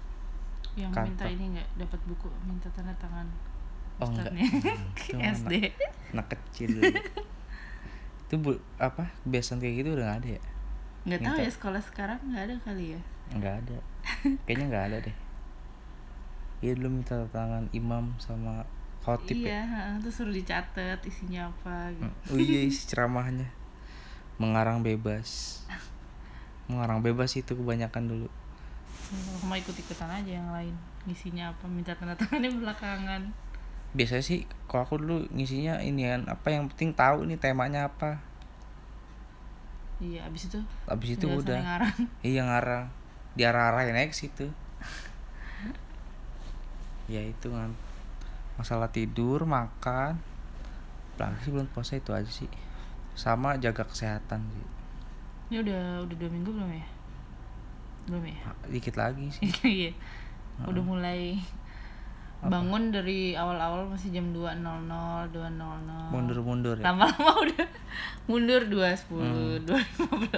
yang 0.74 0.90
minta 0.90 1.26
Kantor. 1.26 1.28
ini 1.30 1.46
nggak? 1.58 1.68
Dapat 1.78 2.00
buku 2.10 2.28
minta 2.44 2.68
tanda 2.74 2.94
tangan 2.98 3.28
Oh, 4.02 4.10
enggak. 4.10 4.34
Mah 5.22 5.30
SD. 5.38 5.70
anak 6.18 6.34
kecil. 6.34 6.82
Itu 8.26 8.42
bu, 8.42 8.58
apa 8.82 9.14
kebiasaan 9.22 9.62
kayak 9.62 9.86
gitu 9.86 9.90
udah 9.94 10.06
nggak 10.10 10.20
ada 10.26 10.30
ya? 10.34 10.42
Nggak 11.06 11.20
tahu 11.22 11.36
Minta. 11.38 11.46
ya 11.46 11.52
sekolah 11.54 11.82
sekarang 11.86 12.20
nggak 12.26 12.44
ada 12.50 12.56
kali 12.66 12.86
ya? 12.98 13.02
Nggak 13.38 13.54
ada. 13.62 13.78
Kayaknya 14.50 14.66
nggak 14.74 14.86
ada 14.90 14.98
deh. 15.06 15.16
Iya 16.64 16.72
dulu 16.80 16.90
minta 16.98 17.16
tangan 17.30 17.70
imam 17.70 18.18
sama 18.18 18.66
khotib 19.06 19.46
ya. 19.46 19.46
Iya 19.46 19.62
heeh, 19.68 19.94
terus 20.02 20.16
suruh 20.18 20.34
dicatat 20.34 21.00
isinya 21.06 21.54
apa 21.54 21.92
gitu. 21.94 22.10
Oh 22.34 22.40
iya 22.42 22.66
isi 22.66 22.90
ceramahnya. 22.90 23.46
Mengarang 24.42 24.82
bebas. 24.82 25.62
Mengarang 26.66 27.06
bebas 27.06 27.36
itu 27.38 27.54
kebanyakan 27.54 28.10
dulu 28.10 28.28
Aku 29.38 29.46
mau 29.46 29.58
ikut 29.58 29.76
ikutan 29.78 30.10
aja 30.10 30.32
yang 30.42 30.50
lain. 30.50 30.74
Ngisinya 31.06 31.52
apa 31.54 31.66
minta 31.70 31.94
tanda 31.94 32.16
tangannya 32.18 32.50
belakangan. 32.50 33.22
Biasanya 33.94 34.24
sih 34.26 34.50
kalau 34.66 34.90
aku 34.90 34.98
dulu 34.98 35.22
ngisinya 35.30 35.78
ini 35.86 36.10
kan 36.10 36.26
Apa 36.26 36.50
yang 36.50 36.66
penting 36.74 36.98
tahu 36.98 37.30
nih 37.30 37.38
temanya 37.38 37.86
apa. 37.92 38.18
Iya 40.02 40.26
abis 40.26 40.50
itu 40.50 40.60
Habis 40.90 41.10
itu 41.16 41.26
udah. 41.30 41.60
ngarang. 41.62 41.98
Iya 42.26 42.42
ngarang. 42.50 42.86
Diarah-arahin 43.38 43.94
aja 43.98 44.10
ke 44.10 44.18
situ. 44.18 44.46
Ya 47.06 47.22
itu 47.22 47.48
kan. 47.54 47.76
Masalah 48.58 48.90
tidur, 48.90 49.46
makan. 49.46 50.18
Apalagi 51.14 51.46
sih 51.46 51.52
bulan 51.54 51.70
puasa 51.70 51.94
itu 52.00 52.10
aja 52.16 52.30
sih. 52.30 52.50
Sama 53.14 53.62
jaga 53.62 53.86
kesehatan 53.86 54.42
sih. 54.50 54.68
Ini 55.54 55.62
udah 55.62 55.82
udah 56.10 56.16
dua 56.18 56.30
minggu 56.34 56.50
belum 56.50 56.72
ya 56.74 56.86
belum 58.06 58.24
ya? 58.26 58.38
Dikit 58.68 58.96
lagi 58.96 59.30
sih. 59.32 59.48
Iya. 59.64 59.92
Udah 60.64 60.84
mulai 60.84 61.40
bangun 62.44 62.92
dari 62.92 63.32
awal-awal 63.34 63.88
masih 63.88 64.12
jam 64.12 64.36
2.00 64.36 64.60
2.00 64.60 66.12
Mundur-mundur 66.12 66.76
ya? 66.76 66.92
Lama-lama 66.92 67.32
udah 67.48 67.68
mundur 68.28 68.68
2.10 68.68 69.64
2.15 69.64 70.36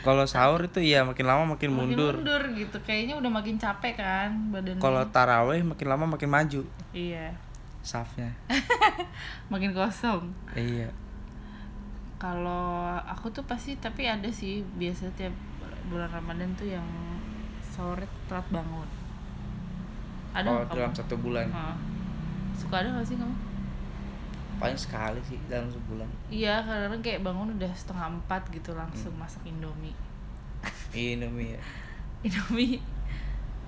Kalau 0.00 0.24
sahur 0.24 0.64
itu 0.64 0.80
iya 0.80 1.04
makin 1.04 1.28
lama 1.28 1.44
makin 1.44 1.68
Makin 1.68 1.76
mundur. 1.76 2.14
mundur 2.16 2.42
gitu. 2.56 2.80
Kayaknya 2.80 3.20
udah 3.20 3.28
makin 3.28 3.60
capek 3.60 4.00
kan 4.00 4.48
badannya. 4.48 4.80
Kalau 4.80 5.04
taraweh 5.12 5.60
makin 5.60 5.86
lama 5.86 6.04
makin 6.08 6.32
maju. 6.32 6.64
Iya. 6.96 7.36
Safnya. 7.84 8.32
makin 9.52 9.76
kosong. 9.76 10.32
Iya. 10.56 10.88
kalau 12.18 12.82
aku 13.06 13.30
tuh 13.30 13.46
pasti 13.46 13.78
tapi 13.78 14.02
ada 14.02 14.26
sih 14.26 14.66
biasa 14.74 15.06
tiap 15.14 15.30
bulan 15.88 16.08
Ramadan 16.08 16.50
tuh 16.54 16.68
yang 16.68 16.86
sore 17.60 18.04
telat 18.26 18.46
bangun 18.48 18.88
ada 20.30 20.44
Oh, 20.46 20.60
dalam 20.66 20.88
kamu? 20.88 20.98
satu 20.98 21.14
bulan. 21.16 21.48
Heeh. 21.48 21.76
suka 22.52 22.74
ada 22.78 22.92
gak 22.92 23.06
sih 23.06 23.16
kamu 23.16 23.32
Paling 24.58 24.74
sekali 24.74 25.20
sih 25.22 25.38
dalam 25.46 25.66
sebulan. 25.66 26.08
iya 26.28 26.58
kadang-kadang 26.60 26.98
kayak 27.00 27.20
bangun 27.22 27.54
udah 27.54 27.70
setengah 27.72 28.10
empat 28.12 28.42
gitu 28.50 28.74
langsung 28.74 29.14
masak 29.14 29.40
indomie 29.44 29.94
Indomie 30.90 31.54
ya. 31.54 31.62
indomie 32.26 32.82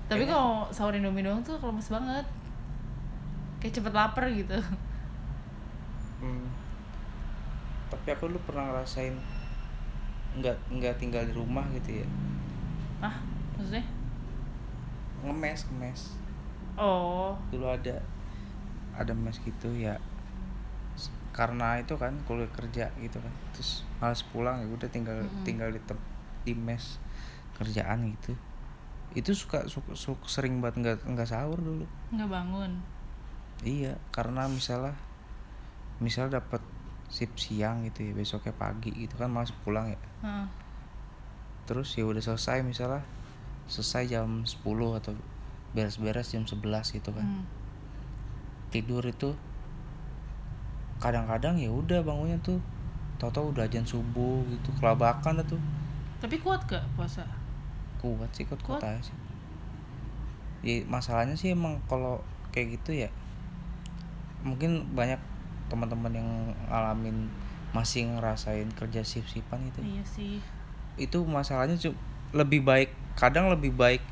tapi 0.05 0.27
kalau 0.27 0.67
sahur 0.67 0.91
indomie 0.91 1.23
doang 1.23 1.39
tuh 1.39 1.55
lemes 1.57 1.87
banget 1.87 2.27
kayak 3.57 3.73
cepet 3.73 3.93
lapar 3.93 4.27
gitu 4.27 4.59
Hmm. 6.19 6.45
Tapi 7.89 8.07
aku 8.07 8.29
dulu 8.29 8.37
pernah 8.45 8.69
ngerasain 8.69 9.17
nggak 10.31 10.55
nggak 10.71 10.95
tinggal 10.95 11.23
di 11.25 11.33
rumah 11.35 11.65
gitu 11.75 11.99
ya. 11.99 12.07
ah 13.01 13.15
maksudnya 13.57 13.83
Ngemes, 15.21 15.69
ngemes. 15.69 16.01
oh 16.73 17.35
Dulu 17.53 17.67
ada 17.69 18.01
ada 18.91 19.13
mes 19.13 19.37
gitu 19.37 19.69
ya. 19.71 19.95
Karena 21.31 21.79
itu 21.79 21.93
kan 21.95 22.11
kuliah 22.25 22.49
kerja 22.51 22.89
gitu 22.97 23.17
kan. 23.17 23.33
Terus 23.53 23.85
malas 24.01 24.25
pulang 24.25 24.59
ya 24.59 24.67
udah 24.67 24.89
tinggal 24.89 25.21
tinggal 25.43 25.69
di 25.69 25.79
tem- 25.85 26.09
di 26.41 26.53
mes 26.57 26.97
kerjaan 27.55 28.01
gitu. 28.17 28.33
Itu 29.13 29.31
suka 29.37 29.67
suka, 29.69 29.93
suka 29.93 30.25
sering 30.25 30.57
banget 30.59 30.81
nggak 30.81 30.97
nggak 31.05 31.29
sahur 31.29 31.59
dulu. 31.59 31.85
nggak 32.11 32.27
bangun 32.27 32.81
Iya, 33.61 33.93
karena 34.09 34.49
misalnya 34.49 34.97
misal 36.01 36.33
dapat 36.33 36.65
shift 37.11 37.35
siang 37.35 37.83
gitu 37.85 38.07
ya, 38.07 38.11
besoknya 38.15 38.55
pagi 38.55 38.95
gitu 38.95 39.19
kan 39.19 39.27
malas 39.27 39.51
pulang 39.61 39.91
ya. 39.91 39.99
Heeh. 40.23 40.47
Terus 41.67 41.91
ya 41.93 42.07
udah 42.07 42.23
selesai 42.23 42.63
misalnya 42.63 43.03
selesai 43.67 44.07
jam 44.09 44.43
10 44.43 44.63
atau 44.99 45.13
beres-beres 45.75 46.31
jam 46.31 46.43
11 46.47 46.95
gitu 46.95 47.11
kan. 47.11 47.23
Hmm. 47.27 47.45
Tidur 48.71 49.03
itu 49.03 49.35
kadang-kadang 51.01 51.57
ya 51.57 51.67
udah 51.73 51.99
bangunnya 52.05 52.37
tuh 52.45 52.61
tahu-tahu 53.17 53.53
udah 53.53 53.65
ajan 53.69 53.85
subuh 53.85 54.41
gitu, 54.49 54.69
kelabakan 54.81 55.41
tuh. 55.45 55.61
tapi 56.21 56.37
kuat 56.37 56.61
gak 56.69 56.85
puasa 56.93 57.25
Kuat 57.97 58.29
sih 58.33 58.45
kuat 58.45 58.61
kuat 58.61 58.81
Kuat. 58.81 58.93
aja 58.97 59.01
sih. 59.09 59.17
Ya, 60.61 60.85
masalahnya 60.85 61.33
sih 61.33 61.53
emang 61.53 61.81
kalau 61.89 62.21
kayak 62.53 62.77
gitu 62.77 62.93
ya 62.93 63.09
mungkin 64.41 64.85
banyak 64.93 65.17
teman-teman 65.71 66.11
yang 66.11 66.29
ngalamin 66.67 67.31
masih 67.71 68.03
ngerasain 68.03 68.67
kerja 68.75 68.99
shift-shiftan 68.99 69.63
gitu. 69.71 69.79
iya 69.79 70.03
sih. 70.03 70.43
Itu 70.99 71.23
masalahnya 71.23 71.79
lebih 72.35 72.67
baik 72.67 72.91
kadang 73.15 73.47
lebih 73.47 73.71
baik 73.71 74.03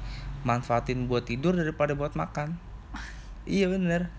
manfaatin 0.47 1.11
buat 1.11 1.27
tidur 1.27 1.51
daripada 1.51 1.91
buat 1.93 2.15
makan. 2.15 2.55
Iya 3.49 3.65
bener. 3.65 4.13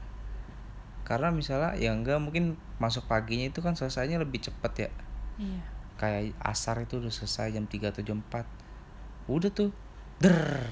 Karena 1.07 1.31
misalnya 1.31 1.79
ya 1.79 1.95
enggak 1.95 2.19
mungkin 2.19 2.59
masuk 2.83 3.07
paginya 3.07 3.47
itu 3.47 3.63
kan 3.63 3.79
selesainya 3.79 4.19
lebih 4.19 4.43
cepet 4.43 4.73
ya. 4.75 4.91
Iya. 5.39 5.63
Kayak 5.97 6.35
asar 6.43 6.83
itu 6.83 6.99
udah 6.99 7.13
selesai 7.15 7.55
jam 7.55 7.65
3 7.69 7.95
atau 7.95 8.03
jam 8.03 8.19
4 8.27 9.31
udah 9.31 9.51
tuh 9.55 9.71
der. 10.19 10.67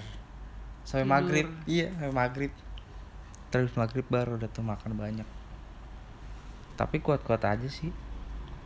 Sampai 0.82 1.06
Tidur. 1.06 1.14
maghrib. 1.14 1.48
Iya 1.70 1.86
sampai 1.94 2.12
maghrib. 2.12 2.52
Terus 3.54 3.70
maghrib 3.78 4.06
baru 4.10 4.36
udah 4.42 4.50
tuh 4.50 4.66
makan 4.66 4.98
banyak 4.98 5.37
tapi 6.78 7.02
kuat-kuat 7.02 7.42
aja 7.42 7.66
sih. 7.66 7.90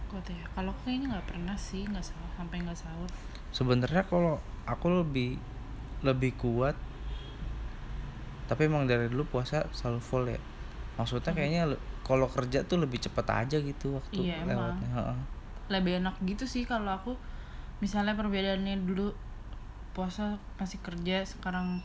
Kuat 0.07 0.29
ya. 0.29 0.45
Kalau 0.53 0.71
aku 0.71 0.85
kayaknya 0.85 1.17
nggak 1.17 1.27
pernah 1.33 1.57
sih 1.57 1.89
nggak 1.89 2.05
sahur 2.05 2.29
sampai 2.37 2.61
nggak 2.61 2.77
sahur. 2.77 3.09
Sebenarnya 3.49 4.05
kalau 4.05 4.37
aku 4.69 4.93
lebih 4.93 5.41
lebih 6.05 6.37
kuat 6.37 6.77
tapi 8.45 8.69
emang 8.69 8.85
dari 8.85 9.09
dulu 9.09 9.25
puasa 9.25 9.65
selalu 9.73 10.01
full 10.03 10.25
ya. 10.29 10.37
Maksudnya 11.01 11.33
kayaknya 11.33 11.63
le- 11.73 11.81
kalau 12.05 12.29
kerja 12.29 12.61
tuh 12.69 12.77
lebih 12.77 13.01
cepet 13.01 13.25
aja 13.25 13.57
gitu 13.57 13.97
waktu 13.97 14.29
Iya, 14.29 14.45
emang. 14.45 14.77
lewatnya 14.77 14.91
Heeh. 14.93 15.19
lebih 15.73 15.93
enak 16.05 16.15
gitu 16.29 16.45
sih 16.45 16.69
kalau 16.69 16.93
aku. 16.93 17.17
Misalnya 17.81 18.13
perbedaannya 18.13 18.85
dulu 18.85 19.09
puasa 19.97 20.37
masih 20.61 20.79
kerja 20.85 21.25
sekarang 21.25 21.81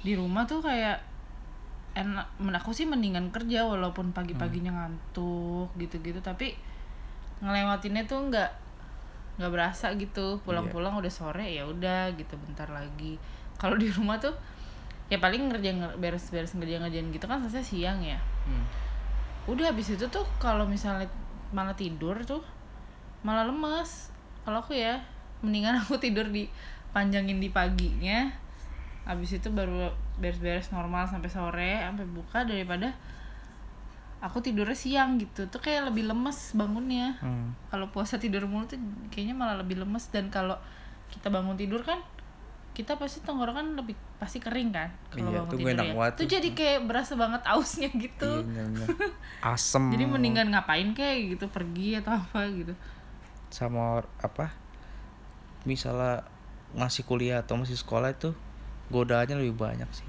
di 0.00 0.16
rumah 0.16 0.44
tuh 0.44 0.60
kayak 0.60 1.00
enak 1.94 2.26
men 2.42 2.54
aku 2.58 2.74
sih 2.74 2.90
mendingan 2.90 3.30
kerja 3.30 3.62
walaupun 3.62 4.10
pagi-paginya 4.10 4.74
ngantuk 4.74 5.70
gitu-gitu 5.78 6.18
tapi 6.18 6.58
ngelewatinnya 7.38 8.02
tuh 8.10 8.30
nggak 8.30 8.50
nggak 9.38 9.50
berasa 9.50 9.94
gitu. 9.94 10.42
Pulang-pulang 10.42 10.98
udah 10.98 11.10
sore 11.10 11.46
ya 11.54 11.66
udah 11.66 12.10
gitu 12.18 12.34
bentar 12.38 12.66
lagi. 12.70 13.18
Kalau 13.58 13.78
di 13.78 13.90
rumah 13.90 14.18
tuh 14.18 14.34
ya 15.06 15.22
paling 15.22 15.52
ngerjain 15.52 15.78
beres-beres 16.00 16.56
ngerjain-ngerjain 16.58 17.12
gitu 17.14 17.26
kan 17.30 17.42
selesai 17.46 17.74
siang 17.74 18.02
ya. 18.02 18.18
Hmm. 18.44 18.66
udah 19.44 19.68
habis 19.68 19.92
itu 19.92 20.08
tuh 20.08 20.24
kalau 20.40 20.64
misalnya 20.64 21.04
malah 21.52 21.76
tidur 21.76 22.18
tuh 22.26 22.42
malah 23.22 23.46
lemes. 23.46 24.10
Kalau 24.42 24.60
aku 24.64 24.74
ya 24.74 24.98
mendingan 25.46 25.78
aku 25.82 26.00
tidur 26.02 26.26
di 26.26 26.50
panjangin 26.90 27.38
di 27.38 27.50
paginya. 27.54 28.30
Habis 29.04 29.38
itu 29.38 29.52
baru 29.52 29.92
beres-beres 30.14 30.70
normal 30.70 31.06
sampai 31.06 31.26
sore 31.26 31.82
sampai 31.82 32.06
buka 32.06 32.46
daripada 32.46 32.94
aku 34.18 34.40
tidurnya 34.40 34.72
siang 34.72 35.20
gitu. 35.20 35.44
Tuh 35.46 35.60
kayak 35.60 35.92
lebih 35.92 36.08
lemes 36.08 36.54
bangunnya. 36.54 37.18
Hmm. 37.20 37.52
kalau 37.68 37.90
puasa 37.90 38.16
tidur 38.16 38.46
mulu 38.46 38.64
tuh 38.64 38.80
kayaknya 39.10 39.34
malah 39.34 39.58
lebih 39.58 39.76
lemes. 39.76 40.08
Dan 40.08 40.30
kalau 40.30 40.56
kita 41.12 41.28
bangun 41.28 41.54
tidur 41.54 41.84
kan 41.84 42.00
kita 42.74 42.98
pasti 42.98 43.22
tenggorokan 43.22 43.78
lebih 43.78 43.94
pasti 44.18 44.42
kering 44.42 44.74
kan 44.74 44.90
kalau 45.06 45.30
Iya, 45.30 45.38
bangun 45.46 45.52
tidur 45.54 45.70
enak 45.78 45.86
ya. 45.94 46.10
tuh 46.18 46.26
jadi 46.26 46.48
kayak 46.50 46.80
berasa 46.90 47.14
banget 47.14 47.42
ausnya 47.46 47.86
gitu. 47.92 48.30
Iya, 48.42 48.64
asem. 49.54 49.94
Jadi 49.94 50.04
mendingan 50.10 50.50
ngapain 50.50 50.90
kayak 50.90 51.38
gitu 51.38 51.46
pergi 51.46 52.02
atau 52.02 52.18
apa 52.18 52.40
gitu. 52.50 52.74
Sama 53.50 54.02
apa? 54.18 54.50
Misalnya 55.64 56.26
masih 56.74 57.06
kuliah 57.06 57.46
atau 57.46 57.54
masih 57.54 57.78
sekolah 57.78 58.10
itu 58.10 58.34
godaannya 58.88 59.36
lebih 59.36 59.56
banyak 59.56 59.88
sih. 59.90 60.08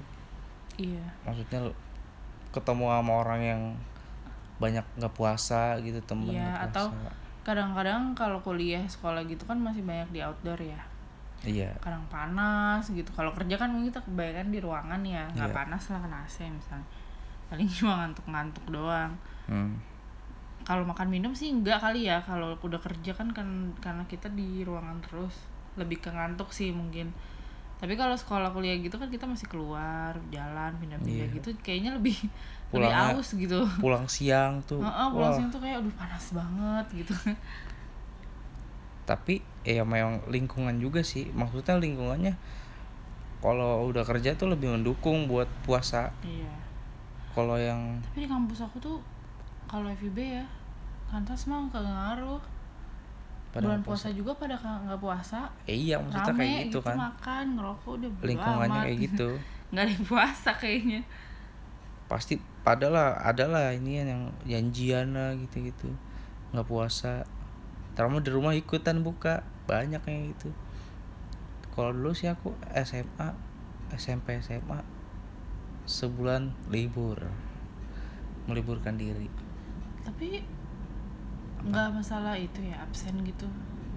Iya. 0.76 1.04
Maksudnya 1.24 1.72
ketemu 2.50 2.84
sama 2.88 3.12
orang 3.20 3.40
yang 3.40 3.62
banyak 4.56 4.84
nggak 4.96 5.12
puasa 5.12 5.76
gitu 5.80 6.00
temen 6.02 6.32
Iya, 6.32 6.48
nggak 6.48 6.64
atau- 6.72 6.92
puasa. 6.92 7.12
kadang-kadang 7.44 8.02
kalau 8.12 8.40
kuliah 8.40 8.82
sekolah 8.84 9.22
gitu 9.24 9.44
kan 9.44 9.54
masih 9.56 9.84
banyak 9.84 10.08
di 10.10 10.20
outdoor 10.20 10.58
ya. 10.58 10.80
Iya. 11.44 11.70
Kadang 11.78 12.02
panas 12.08 12.88
gitu. 12.88 13.06
Kalau 13.12 13.30
kerja 13.30 13.54
kan 13.54 13.70
mungkin 13.70 13.92
kita 13.92 14.00
kebanyakan 14.02 14.48
di 14.50 14.58
ruangan 14.58 15.00
ya 15.00 15.24
nggak 15.30 15.50
Iya. 15.52 15.56
panas 15.56 15.82
lah 15.92 16.00
kena 16.00 16.18
AC 16.24 16.36
misalnya. 16.48 16.88
Paling 17.46 17.68
cuma 17.76 17.92
ngantuk-ngantuk 18.02 18.66
doang. 18.68 19.12
Hmm. 19.46 19.78
kalau 20.66 20.82
makan 20.82 21.06
minum 21.06 21.30
sih 21.30 21.46
enggak 21.46 21.78
kali 21.78 22.10
ya. 22.10 22.18
Kalau 22.18 22.58
udah 22.58 22.80
kerja 22.82 23.14
kan 23.14 23.30
kan 23.30 23.46
karena 23.78 24.02
kita 24.04 24.26
di 24.28 24.66
ruangan 24.66 24.98
terus. 24.98 25.46
Lebih 25.78 26.02
ke 26.02 26.10
ngantuk 26.10 26.50
sih 26.50 26.74
mungkin 26.74 27.14
tapi 27.76 27.92
kalau 27.92 28.12
sekolah 28.12 28.48
kuliah 28.50 28.76
gitu 28.76 28.96
kan 28.96 29.06
kita 29.06 29.24
masih 29.24 29.46
keluar 29.46 30.16
jalan 30.28 30.72
pindah-pindah 30.76 31.28
Iya. 31.28 31.36
gitu 31.36 31.48
kayaknya 31.60 31.92
lebih 31.92 32.16
lebih 32.72 32.88
Pulangnya- 32.88 33.14
aus 33.14 33.28
gitu. 33.30 33.58
pulang 33.78 34.06
siang 34.06 34.58
tuh. 34.64 34.80
Heeh, 34.80 35.06
pulang 35.08 35.28
wah. 35.28 35.36
siang 35.36 35.50
tuh 35.50 35.60
kayak 35.60 35.78
aduh 35.78 35.94
panas 35.94 36.24
banget 36.30 36.86
gitu. 36.96 37.14
Tapi 39.04 39.38
ya 39.62 39.86
memang 39.86 40.18
lingkungan 40.26 40.74
juga 40.76 40.98
sih. 41.00 41.30
Maksudnya 41.30 41.78
lingkungannya 41.78 42.34
kalau 43.38 43.86
udah 43.86 44.02
kerja 44.02 44.34
tuh 44.34 44.50
lebih 44.50 44.72
mendukung 44.72 45.30
buat 45.30 45.46
puasa. 45.62 46.10
Iya. 46.20 46.50
Kalau 47.30 47.54
yang 47.54 48.00
tapi 48.02 48.24
di 48.24 48.28
kampus 48.28 48.58
aku 48.60 48.80
tuh 48.80 48.98
kalau 49.64 49.86
FIB 49.92 50.18
ya 50.18 50.44
kantas 51.06 51.46
mah 51.46 51.68
kagak 51.68 51.86
ngaruh 51.86 52.40
pada 53.52 53.64
bulan 53.66 53.78
nggak 53.80 53.88
puasa. 53.88 54.06
juga 54.12 54.32
pada 54.36 54.54
nggak 54.58 55.00
puasa. 55.00 55.38
Eh, 55.66 55.76
iya 55.76 55.96
maksudnya 56.00 56.32
rame 56.32 56.40
kayak 56.44 56.64
gitu, 56.68 56.78
kan. 56.82 56.96
makan 56.96 57.44
ngerokok 57.56 57.92
udah 57.98 58.10
lingkungannya 58.22 58.78
amat. 58.78 58.86
kayak 58.86 58.98
gitu. 59.10 59.28
Nggak 59.74 59.82
ada 59.82 59.96
puasa 60.06 60.50
kayaknya. 60.54 61.00
Pasti 62.06 62.34
padalah 62.62 63.18
adalah 63.18 63.74
ini 63.74 63.98
yang 63.98 64.30
janjian 64.46 65.10
lah 65.10 65.34
gitu 65.34 65.66
gitu 65.66 65.90
nggak 66.54 66.66
puasa. 66.70 67.26
Terutama 67.98 68.22
di 68.22 68.30
rumah 68.30 68.52
ikutan 68.54 69.02
buka. 69.02 69.42
Banyak 69.66 70.02
yang 70.06 70.30
gitu. 70.30 70.54
Kalau 71.74 71.90
dulu 71.90 72.14
sih 72.14 72.30
aku 72.30 72.54
SMA 72.72 73.34
SMP 73.92 74.38
SMA 74.38 74.80
sebulan 75.84 76.54
libur. 76.70 77.18
Meliburkan 78.46 78.94
diri. 78.94 79.26
Tapi 80.06 80.46
nggak 81.64 81.88
masalah 81.92 82.34
itu 82.36 82.60
ya 82.60 82.76
absen 82.78 83.16
gitu. 83.24 83.46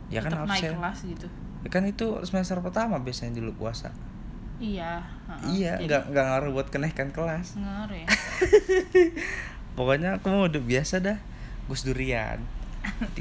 Ya 0.10 0.24
kan 0.24 0.32
Tetap 0.34 0.48
naik 0.48 0.64
absen. 0.64 0.74
kelas 0.80 1.00
gitu. 1.06 1.28
Ya 1.60 1.70
kan 1.70 1.84
itu 1.86 2.06
semester 2.24 2.58
pertama 2.64 2.96
biasanya 2.98 3.40
dulu 3.42 3.66
puasa. 3.66 3.92
Iya 4.60 5.00
heeh. 5.28 5.44
iya 5.56 5.74
nggak 5.80 6.12
nggak 6.12 6.26
ngaruh 6.26 6.52
buat 6.52 6.68
kenaikan 6.68 7.10
kelas. 7.12 7.56
Ngaruh 7.56 7.96
ya? 7.96 8.08
Pokoknya 9.78 10.20
aku 10.20 10.28
mau 10.28 10.48
udah 10.48 10.60
biasa 10.60 11.00
dah 11.00 11.18
Gus 11.72 11.88
Durian. 11.88 12.44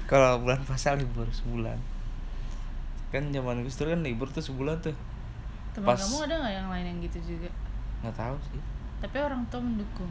Kalau 0.07 0.43
bulan 0.43 0.63
puasa 0.65 0.95
libur 0.95 1.29
sebulan. 1.31 1.79
Kan 3.15 3.31
zaman 3.31 3.63
Gus 3.63 3.79
Dur 3.79 3.93
kan 3.93 4.03
libur 4.03 4.29
tuh 4.31 4.43
sebulan 4.43 4.83
tuh. 4.83 4.97
Teman 5.77 5.95
Pas- 5.95 6.01
kamu 6.03 6.27
ada 6.27 6.35
nggak 6.43 6.55
yang 6.59 6.69
lain 6.73 6.85
yang 6.91 6.99
gitu 7.07 7.19
juga? 7.37 7.51
Nggak 8.03 8.17
tahu 8.17 8.37
sih. 8.51 8.61
Tapi 8.99 9.17
orang 9.23 9.43
tua 9.47 9.63
mendukung. 9.63 10.11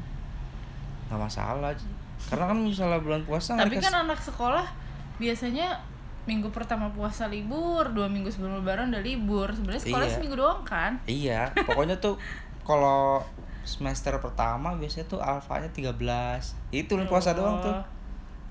Nggak 1.11 1.19
masalah 1.19 1.71
sih 1.75 1.91
karena 2.27 2.49
kan 2.49 2.58
misalnya 2.58 2.99
bulan 2.99 3.21
puasa 3.23 3.56
tapi 3.56 3.77
kan 3.77 4.03
anak 4.03 4.19
sekolah 4.19 4.65
biasanya 5.17 5.77
minggu 6.27 6.51
pertama 6.51 6.91
puasa 6.91 7.32
libur 7.32 7.88
dua 7.95 8.12
minggu 8.12 8.27
sebelum 8.27 8.60
lebaran 8.60 8.91
udah 8.91 8.99
libur. 8.99 9.47
Sebenarnya 9.56 9.80
sekolah 9.80 10.06
Iya. 10.06 10.13
seminggu 10.19 10.36
doang 10.36 10.62
kan? 10.67 10.99
Iya 11.08 11.41
pokoknya 11.56 11.95
tuh 12.03 12.19
kalau 12.67 13.23
semester 13.63 14.12
pertama 14.19 14.75
biasanya 14.75 15.08
tuh 15.08 15.23
alfanya 15.23 15.71
13 15.71 15.95
itu 16.75 16.91
bulan 16.99 17.08
puasa 17.08 17.32
doang 17.32 17.63
tuh. 17.63 17.71
Oh. 17.71 17.84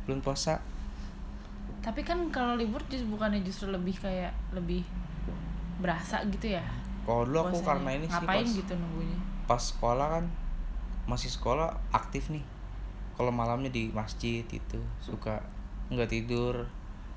bulan 0.09 0.21
puasa. 0.25 0.57
Tapi 1.85 2.01
kan 2.01 2.19
kalau 2.33 2.57
libur 2.57 2.81
justru 2.89 3.13
bukannya 3.13 3.45
justru 3.45 3.69
lebih 3.69 3.93
kayak 4.01 4.33
lebih 4.57 4.81
berasa 5.79 6.25
gitu 6.33 6.57
ya? 6.57 6.65
Kalau 7.05 7.29
dulu 7.29 7.39
aku 7.45 7.61
puasanya? 7.61 7.69
karena 7.69 7.91
ini 7.93 8.07
sih 8.07 8.13
ngapain 8.17 8.47
pas, 8.47 8.57
gitu 8.57 8.73
nunggunya? 8.75 9.19
pas 9.47 9.63
sekolah 9.63 10.07
kan 10.19 10.25
masih 11.07 11.31
sekolah 11.31 11.71
aktif 11.95 12.35
nih 12.35 12.43
kalau 13.17 13.33
malamnya 13.33 13.73
di 13.73 13.89
masjid 13.97 14.45
itu 14.45 14.79
suka 15.01 15.41
nggak 15.89 16.13
tidur. 16.13 16.69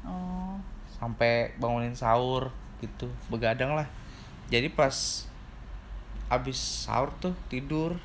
Oh. 0.07 0.55
Sampai 0.95 1.51
bangunin 1.59 1.93
sahur 1.93 2.55
gitu 2.79 3.11
begadang 3.27 3.75
lah. 3.75 3.85
Jadi 4.47 4.71
pas 4.71 5.27
abis 6.31 6.87
sahur 6.87 7.11
tuh 7.19 7.35
tidur 7.51 7.99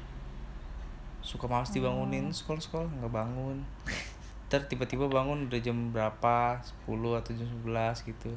suka 1.24 1.48
males 1.48 1.72
dibangunin 1.72 2.34
sekolah-sekolah 2.34 2.90
nggak 3.00 3.14
bangun. 3.14 3.62
Ntar 4.50 4.66
tiba-tiba 4.66 5.06
bangun 5.08 5.46
udah 5.48 5.60
jam 5.62 5.94
berapa 5.94 6.60
10 6.84 7.18
atau 7.22 7.32
jam 7.32 7.48
11 7.64 8.10
gitu. 8.10 8.30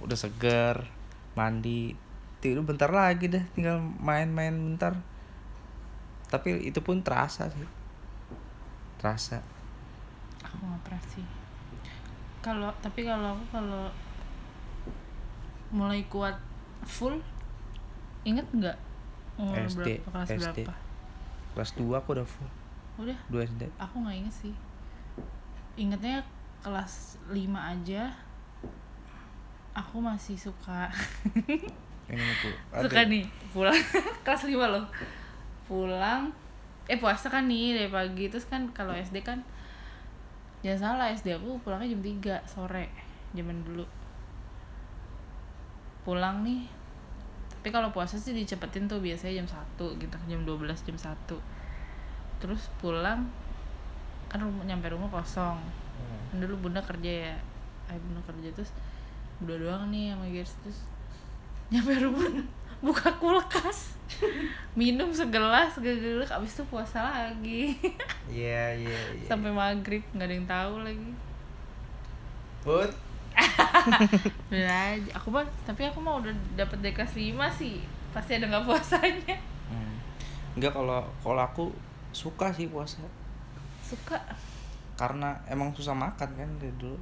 Udah 0.00 0.16
seger 0.16 0.86
mandi. 1.34 1.98
Tidur 2.40 2.64
bentar 2.64 2.88
lagi 2.88 3.28
dah 3.28 3.44
tinggal 3.52 3.82
main-main 3.82 4.54
bentar. 4.54 4.96
Tapi 6.30 6.70
itu 6.70 6.78
pun 6.80 7.02
terasa 7.02 7.50
sih 7.50 7.79
terasa. 9.00 9.40
Aku 10.44 10.60
nggak 10.60 10.82
pernah 10.84 11.04
sih. 11.08 11.26
Kalau 12.44 12.68
tapi 12.84 13.08
kalau 13.08 13.32
aku 13.32 13.44
kalau 13.48 13.84
mulai 15.72 16.04
kuat 16.12 16.36
full 16.84 17.16
inget 18.28 18.44
nggak 18.52 18.76
umur 19.40 19.56
SD, 19.64 20.04
berapa? 20.04 20.08
Kelas 20.12 20.28
SD. 20.28 20.68
berapa? 20.68 20.74
Kelas 21.56 21.70
2 21.80 21.96
aku 21.96 22.08
udah 22.12 22.26
full. 22.28 22.50
Udah? 23.00 23.18
2 23.32 23.48
SD 23.48 23.62
aku 23.80 24.04
nggak 24.04 24.16
inget 24.20 24.34
sih. 24.36 24.54
Ingetnya 25.80 26.20
kelas 26.60 27.16
5 27.32 27.40
aja. 27.56 28.12
Aku 29.72 30.04
masih 30.04 30.36
suka. 30.36 30.92
Ini 32.04 32.20
suka 32.84 33.00
nih 33.08 33.24
pulang. 33.54 33.72
Kelas 34.26 34.44
5 34.44 34.60
loh. 34.60 34.84
Pulang 35.64 36.28
eh 36.90 36.98
puasa 36.98 37.30
kan 37.30 37.46
nih 37.46 37.78
dari 37.78 37.90
pagi. 37.90 38.26
Terus 38.26 38.50
kan 38.50 38.66
kalau 38.74 38.90
SD 38.98 39.22
kan 39.22 39.46
jangan 40.66 40.98
salah 40.98 41.06
SD 41.14 41.38
aku 41.38 41.62
pulangnya 41.62 41.94
jam 41.94 42.02
3 42.02 42.50
sore 42.50 42.90
zaman 43.38 43.62
dulu. 43.62 43.86
Pulang 46.02 46.42
nih 46.42 46.80
tapi 47.60 47.76
kalau 47.76 47.92
puasa 47.92 48.16
sih 48.16 48.32
dicepetin 48.32 48.88
tuh 48.88 49.04
biasanya 49.04 49.44
jam 49.44 49.48
1 49.76 50.00
gitu 50.00 50.16
jam 50.32 50.40
12 50.48 50.64
jam 50.64 50.96
1 50.96 51.12
terus 52.40 52.72
pulang 52.80 53.28
kan 54.32 54.40
rumah, 54.40 54.64
nyampe 54.64 54.88
rumah 54.88 55.12
kosong. 55.12 55.60
Kan 56.32 56.40
dulu 56.40 56.56
bunda 56.56 56.80
kerja 56.80 57.28
ya 57.28 57.34
ayah 57.92 58.00
bunda 58.00 58.24
kerja. 58.24 58.48
Terus 58.56 58.72
bunda 59.44 59.60
doang 59.60 59.92
nih 59.92 60.16
sama 60.16 60.24
Gers 60.32 60.56
terus 60.64 60.78
nyampe 61.74 61.92
rumah 62.00 62.32
buka 62.80 63.12
kulkas 63.20 64.00
minum 64.74 65.10
segelas 65.12 65.76
gegelek 65.80 66.30
abis 66.30 66.58
itu 66.58 66.64
puasa 66.68 67.00
lagi. 67.02 67.76
Iya 68.30 68.78
iya 68.78 69.00
iya. 69.16 69.26
sampai 69.26 69.50
maghrib 69.50 70.04
nggak 70.14 70.26
ada 70.28 70.34
yang 70.34 70.48
tahu 70.48 70.74
lagi. 70.86 71.12
Put. 72.62 72.90
Bener 74.50 74.70
aja. 74.70 75.10
Aku 75.18 75.32
mah 75.32 75.46
tapi 75.64 75.86
aku 75.88 75.98
mau 75.98 76.20
udah 76.20 76.34
dapet 76.54 76.78
dari 76.84 76.94
kelas 76.94 77.16
5 77.16 77.34
sih. 77.58 77.82
Pasti 78.14 78.36
ada 78.38 78.46
nggak 78.50 78.64
puasanya. 78.66 79.36
Hmm. 79.70 79.94
Enggak 80.58 80.76
kalau 80.76 81.02
kalau 81.24 81.42
aku 81.42 81.64
suka 82.14 82.52
sih 82.54 82.70
puasa. 82.70 83.02
Suka? 83.82 84.18
Karena 84.94 85.34
emang 85.48 85.72
susah 85.72 85.96
makan 85.96 86.30
kan 86.36 86.50
dari 86.60 86.74
dulu. 86.76 86.98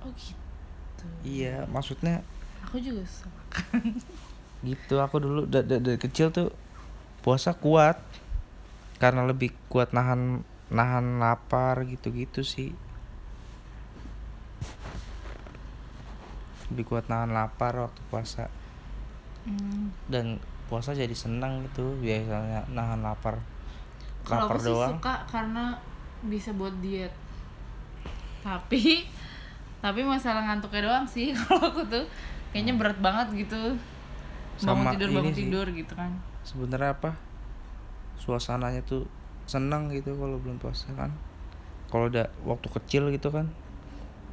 oh 0.00 0.12
gitu. 0.16 1.04
Iya, 1.20 1.68
maksudnya 1.68 2.24
aku 2.64 2.80
juga 2.80 3.04
suka 3.04 3.60
gitu 4.60 5.00
aku 5.00 5.16
dulu 5.18 5.40
da- 5.48 5.64
da- 5.64 5.80
dari 5.80 5.96
kecil 5.96 6.28
tuh 6.30 6.52
puasa 7.24 7.56
kuat 7.56 7.96
karena 9.00 9.24
lebih 9.24 9.52
kuat 9.72 9.96
nahan 9.96 10.44
nahan 10.68 11.18
lapar 11.18 11.82
gitu-gitu 11.88 12.44
sih 12.44 12.70
lebih 16.70 16.84
kuat 16.86 17.10
nahan 17.10 17.32
lapar 17.32 17.74
waktu 17.76 18.00
puasa 18.08 18.46
Hmm. 19.40 19.88
dan 20.04 20.36
puasa 20.68 20.92
jadi 20.92 21.16
senang 21.16 21.64
gitu 21.64 21.96
biasanya 21.98 22.68
nahan 22.70 23.00
lapar 23.00 23.40
Kalau 24.20 24.46
aku 24.46 24.60
sih 24.60 24.68
doang 24.68 25.00
suka 25.00 25.24
karena 25.26 25.80
bisa 26.22 26.52
buat 26.52 26.76
diet. 26.84 27.08
Tapi 28.44 29.08
tapi 29.80 30.00
masalah 30.04 30.44
ngantuknya 30.44 30.82
doang 30.84 31.06
sih 31.08 31.32
kalau 31.40 31.72
aku 31.72 31.82
tuh 31.88 32.04
kayaknya 32.52 32.76
berat 32.76 33.00
banget 33.00 33.48
gitu. 33.48 33.80
Bangun 34.62 34.82
Sama 34.82 34.92
tidur 34.92 35.08
ini 35.08 35.16
bangun 35.16 35.32
sih. 35.32 35.40
tidur 35.42 35.66
gitu 35.70 35.92
kan. 35.94 36.10
sebenarnya 36.40 36.90
apa 36.92 37.10
suasananya 38.16 38.80
tuh 38.82 39.04
senang 39.44 39.88
gitu 39.88 40.12
kalau 40.14 40.36
bulan 40.36 40.56
puasa 40.56 40.88
kan 40.94 41.12
kalau 41.86 42.06
udah 42.06 42.28
waktu 42.42 42.68
kecil 42.70 43.08
gitu 43.08 43.28
kan 43.28 43.48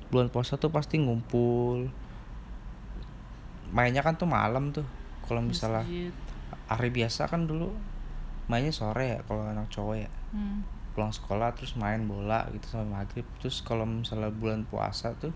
bulan 0.08 0.28
puasa 0.28 0.56
tuh 0.56 0.70
pasti 0.70 0.98
ngumpul 0.98 1.88
mainnya 3.70 4.00
kan 4.00 4.16
tuh 4.16 4.26
malam 4.26 4.72
tuh 4.72 4.88
kalau 5.22 5.42
misalnya 5.42 5.84
Masjid. 5.84 6.12
hari 6.68 6.90
biasa 6.90 7.28
kan 7.28 7.44
dulu 7.44 7.72
mainnya 8.46 8.72
sore 8.72 9.06
ya 9.10 9.20
kalau 9.24 9.44
anak 9.44 9.68
cowok 9.68 9.96
ya 9.98 10.12
Hmm. 10.28 10.60
pulang 10.92 11.10
sekolah 11.10 11.52
terus 11.54 11.76
main 11.76 12.04
bola 12.04 12.44
gitu 12.52 12.68
sampai 12.68 12.84
maghrib 12.90 13.24
terus 13.38 13.60
kalau 13.62 13.84
misalnya 13.84 14.28
bulan 14.30 14.63
puasa 14.63 15.16
tuh 15.16 15.32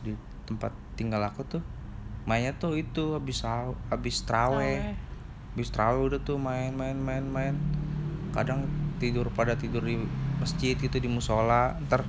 di 0.00 0.16
tempat 0.44 0.72
tinggal 0.94 1.20
aku 1.20 1.44
tuh 1.44 1.60
mainnya 2.28 2.52
tuh 2.52 2.76
itu 2.76 3.16
habis 3.16 3.40
habis 3.88 4.20
traweh 4.28 4.92
habis 5.56 5.72
traweh 5.72 6.12
udah 6.12 6.20
tuh 6.20 6.36
main 6.36 6.76
main 6.76 6.94
main 6.94 7.24
main. 7.24 7.56
Kadang 8.36 8.68
tidur 9.00 9.32
pada 9.32 9.56
tidur 9.56 9.80
di 9.80 9.96
masjid 10.36 10.76
gitu 10.76 11.00
di 11.00 11.08
musola 11.08 11.80
ntar 11.88 12.04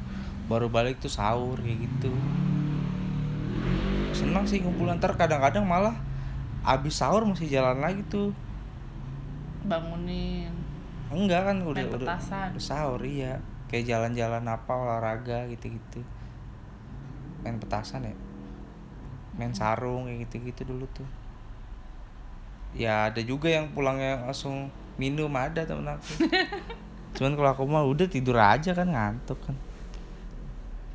baru 0.52 0.68
balik 0.68 1.00
tuh 1.00 1.08
sahur 1.10 1.56
kayak 1.64 1.88
gitu. 1.88 2.12
Senang 4.12 4.44
sih 4.44 4.60
ngumpul 4.60 4.92
ntar 5.00 5.16
kadang-kadang 5.16 5.64
malah 5.64 5.96
habis 6.68 7.00
sahur 7.00 7.24
masih 7.24 7.48
jalan 7.48 7.80
lagi 7.80 8.04
tuh. 8.12 8.36
Bangunin. 9.64 10.52
enggak 11.10 11.42
kan 11.42 11.58
udah 11.66 11.90
udah, 11.90 12.06
petasan. 12.06 12.54
udah 12.54 12.62
sahur 12.62 13.02
iya. 13.02 13.42
Kayak 13.72 13.98
jalan-jalan 13.98 14.46
apa 14.46 14.72
olahraga 14.76 15.50
gitu-gitu. 15.50 16.06
Main 17.42 17.58
petasan 17.58 18.06
ya 18.06 18.29
main 19.40 19.56
sarung 19.56 20.12
kayak 20.12 20.28
gitu-gitu 20.28 20.68
dulu 20.68 20.84
tuh. 20.92 21.08
Ya 22.76 23.08
ada 23.08 23.24
juga 23.24 23.48
yang 23.48 23.72
pulangnya 23.72 24.20
langsung 24.28 24.68
minum 25.00 25.32
ada 25.34 25.64
temen 25.64 25.88
aku. 25.88 26.28
Cuman 27.18 27.34
kalau 27.34 27.50
aku 27.56 27.64
mah 27.66 27.88
udah 27.88 28.06
tidur 28.06 28.36
aja 28.38 28.76
kan 28.76 28.92
ngantuk 28.92 29.40
kan. 29.42 29.56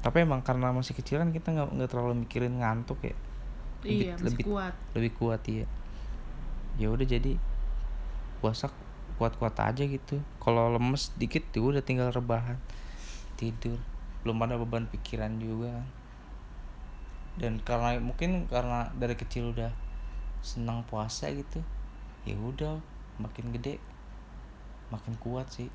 Tapi 0.05 0.23
emang 0.23 0.45
karena 0.45 0.69
masih 0.71 0.93
kecil 0.93 1.19
kan 1.25 1.33
kita 1.33 1.51
nggak 1.51 1.69
nggak 1.75 1.91
terlalu 1.91 2.29
mikirin 2.29 2.61
ngantuk 2.61 3.01
ya. 3.03 3.17
Lebih- 3.83 3.91
iya, 3.91 4.13
masih 4.15 4.27
lebih- 4.29 4.47
kuat. 4.47 4.75
lebih 4.93 5.13
kuat 5.17 5.43
iya. 5.49 5.67
Ya 6.77 6.93
udah 6.93 7.07
jadi 7.09 7.41
puasa 8.39 8.69
kuat-kuat 9.17 9.57
aja 9.59 9.83
gitu. 9.83 10.21
Kalau 10.39 10.69
lemes 10.69 11.11
dikit 11.17 11.49
ya 11.51 11.65
udah 11.65 11.83
tinggal 11.83 12.13
rebahan 12.13 12.61
tidur. 13.35 13.81
Belum 14.23 14.39
ada 14.45 14.61
beban 14.61 14.87
pikiran 14.87 15.41
juga 15.41 15.81
kan 15.81 15.89
dan 17.41 17.59
karena 17.69 17.99
mungkin 17.99 18.47
karena 18.51 18.89
dari 18.99 19.15
kecil 19.19 19.51
udah 19.55 19.71
senang 20.45 20.85
puasa 20.89 21.31
gitu 21.35 21.61
ya 22.29 22.37
udah 22.39 22.79
makin 23.23 23.51
gede 23.55 23.79
makin 24.93 25.15
kuat 25.19 25.47
sih 25.51 25.69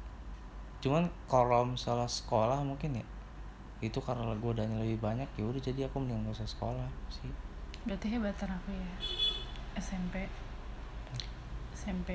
cuman 0.83 1.11
kalau 1.27 1.67
misalnya 1.67 2.07
sekolah 2.07 2.59
mungkin 2.63 3.01
ya 3.01 3.05
itu 3.79 3.99
karena 4.03 4.31
godanya 4.39 4.79
lebih 4.83 4.99
banyak 4.99 5.27
ya 5.39 5.43
udah 5.47 5.61
jadi 5.63 5.87
aku 5.87 5.99
mending 6.03 6.27
gak 6.27 6.35
usah 6.43 6.49
sekolah 6.49 6.87
sih 7.11 7.31
Berarti 7.87 8.07
hebatan 8.11 8.51
aku 8.51 8.69
ya. 8.75 8.87
SMP. 9.79 10.27
SMP. 11.73 12.09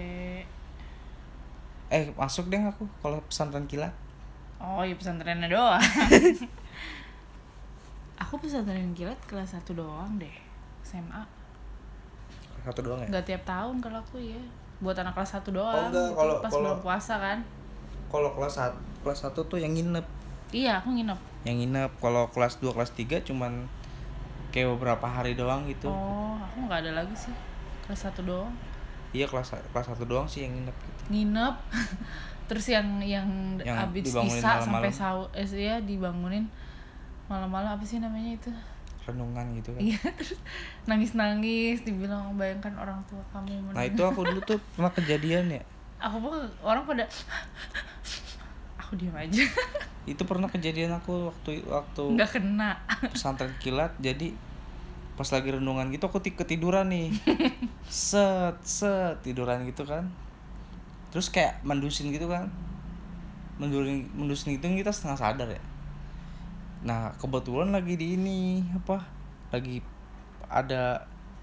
eh 1.92 2.04
masuk 2.20 2.48
deh 2.52 2.60
aku 2.60 2.84
kalau 3.02 3.18
pesantren 3.28 3.64
kilat 3.70 3.92
Oh, 4.62 4.80
ya 4.80 4.94
pesantrennya 4.96 5.48
doang. 5.50 5.76
aku 8.16 8.38
pesantren 8.38 8.92
kilat 8.92 9.18
kelas 9.24 9.54
1 9.54 9.72
doang 9.72 10.16
deh. 10.16 10.34
SMA. 10.80 11.22
satu 12.60 12.80
doang 12.80 12.96
ya 12.98 13.08
Nggak 13.10 13.24
tiap 13.26 13.42
tahun 13.44 13.76
kalau 13.78 13.98
aku 13.98 14.16
ya. 14.16 14.40
Buat 14.78 14.96
anak 14.98 15.12
kelas 15.12 15.36
1 15.36 15.50
doang. 15.50 15.68
Oh, 15.70 15.86
enggak, 15.86 16.08
kalau- 16.12 16.38
pas 16.38 16.48
kalau- 16.48 16.62
belum 16.64 16.80
puasa 16.80 17.14
kan. 17.18 17.38
kalau 18.06 18.30
kelas 18.30 18.54
satu 18.54 18.78
kelas 19.02 19.18
satu 19.20 19.40
tuh 19.44 19.58
yang 19.58 19.70
nginep 19.70 20.06
Iya, 20.48 20.78
aku 20.78 20.92
nginep. 20.92 21.18
yang 21.42 21.56
nginep 21.58 21.90
kalau 21.98 22.30
kelas 22.30 22.56
2 22.56 22.70
kelas 22.70 22.94
3 22.94 23.18
cuman 23.20 23.66
kayak 24.48 24.70
beberapa 24.70 25.02
hari 25.04 25.34
doang 25.34 25.66
gitu 25.66 25.90
Oh, 25.90 26.38
aku 26.38 26.64
nggak 26.64 26.78
ada 26.80 26.92
lagi 26.96 27.12
sih. 27.12 27.34
Kelas 27.82 28.06
1 28.06 28.22
doang. 28.22 28.54
iya 29.10 29.26
kelas 29.26 29.50
kelas 29.68 29.86
satu 29.86 30.04
doang 30.04 30.24
sih 30.24 30.42
yang 30.42 30.54
nginep 30.54 30.76
gitu 30.76 31.02
Nginep. 31.08 31.54
Terus 32.48 32.66
yang 32.68 32.86
yang, 32.98 33.26
Yang 33.58 33.78
abis 33.82 34.04
isa 34.30 34.60
sampai 34.60 34.90
sahur 34.90 35.26
eh 35.32 35.44
ya 35.44 35.78
dibangunin 35.80 36.46
malam-malam 37.26 37.76
apa 37.76 37.84
sih 37.84 37.98
namanya 38.00 38.36
itu? 38.36 38.52
renungan 39.04 39.44
gitu 39.60 39.70
kan. 39.76 39.80
Iya, 39.84 40.00
terus 40.16 40.40
nangis-nangis 40.88 41.84
dibilang 41.84 42.32
bayangkan 42.40 42.72
orang 42.80 42.96
tua 43.04 43.20
kamu 43.32 43.52
nah 43.76 43.84
meninggal." 43.84 43.92
itu 43.92 44.02
aku 44.08 44.20
dulu 44.24 44.40
tuh 44.48 44.58
pernah 44.76 44.92
kejadian 44.96 45.44
ya. 45.52 45.62
Aku 46.00 46.16
pun 46.24 46.32
orang 46.64 46.84
pada 46.88 47.04
aku 48.80 48.96
diam 48.96 49.12
aja. 49.16 49.44
Itu 50.08 50.24
pernah 50.24 50.48
kejadian 50.48 50.92
aku 50.96 51.28
waktu 51.32 51.64
waktu 51.68 52.04
nggak 52.16 52.30
kena. 52.32 52.80
pesantren 53.12 53.52
kilat 53.60 53.92
jadi 54.00 54.32
pas 55.14 55.28
lagi 55.30 55.52
renungan 55.52 55.92
gitu 55.92 56.08
aku 56.08 56.24
ti- 56.24 56.36
ketiduran 56.36 56.88
nih. 56.88 57.12
Set 57.88 58.56
set 58.64 59.20
tiduran 59.20 59.68
gitu 59.68 59.84
kan. 59.84 60.08
Terus 61.12 61.28
kayak 61.28 61.60
mendusin 61.60 62.08
gitu 62.08 62.28
kan. 62.28 62.48
Mendusin 63.60 64.08
mendusin 64.16 64.56
itu 64.56 64.64
kita 64.64 64.92
setengah 64.92 65.20
sadar 65.20 65.48
ya 65.52 65.62
nah 66.84 67.10
kebetulan 67.16 67.72
lagi 67.72 67.96
di 67.96 68.14
ini 68.14 68.60
apa 68.76 69.00
lagi 69.48 69.80
ada 70.46 71.00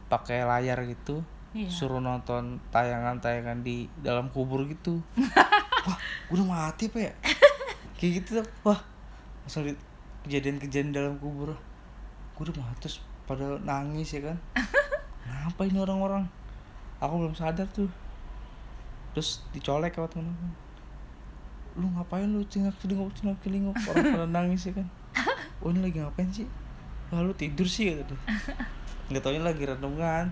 pakai 0.07 0.45
layar 0.45 0.85
gitu 0.85 1.19
Iya. 1.51 1.67
suruh 1.67 1.99
nonton 1.99 2.63
tayangan-tayangan 2.71 3.59
di 3.59 3.83
dalam 3.99 4.31
kubur 4.31 4.63
gitu. 4.71 5.03
Wah 5.83 5.97
gue 6.31 6.39
udah 6.39 6.47
mati 6.47 6.87
apa 6.87 7.11
ya? 7.11 7.13
Kayak 7.99 8.23
gitu 8.23 8.29
tuh 8.39 8.47
wah 8.63 8.79
langsung 9.43 9.67
di- 9.67 9.75
kejadian-kejadian 10.23 10.95
dalam 10.95 11.19
kubur. 11.19 11.51
Gue 12.39 12.47
udah 12.47 12.55
mati 12.55 12.87
terus 12.87 13.03
pada 13.27 13.59
nangis 13.67 14.15
ya 14.15 14.31
kan? 14.31 14.37
Kenapa 15.27 15.67
ini 15.67 15.75
orang-orang? 15.75 16.23
Aku 17.03 17.19
belum 17.19 17.35
sadar 17.35 17.67
tuh. 17.75 17.91
Terus 19.11 19.43
dicolek 19.51 19.99
sama 19.99 20.07
temen 20.07 20.31
aku 20.31 20.47
lu 21.71 21.87
ngapain 21.87 22.27
lu 22.27 22.39
cingak 22.47 22.75
celinguk 22.79 23.11
cingak 23.11 23.35
celinguk 23.43 23.71
orang 23.87 24.03
pada 24.11 24.27
nangis 24.27 24.67
ya 24.67 24.75
kan 24.75 24.87
oh 25.61 25.69
ini 25.69 25.79
lagi 25.79 25.97
ngapain 25.97 26.29
sih? 26.29 26.47
Lalu 27.09 27.31
tidur 27.35 27.65
sih 27.65 27.91
gitu 27.93 28.15
nggak 29.11 29.21
taunya 29.21 29.41
lagi 29.41 29.63
renungan. 29.65 30.31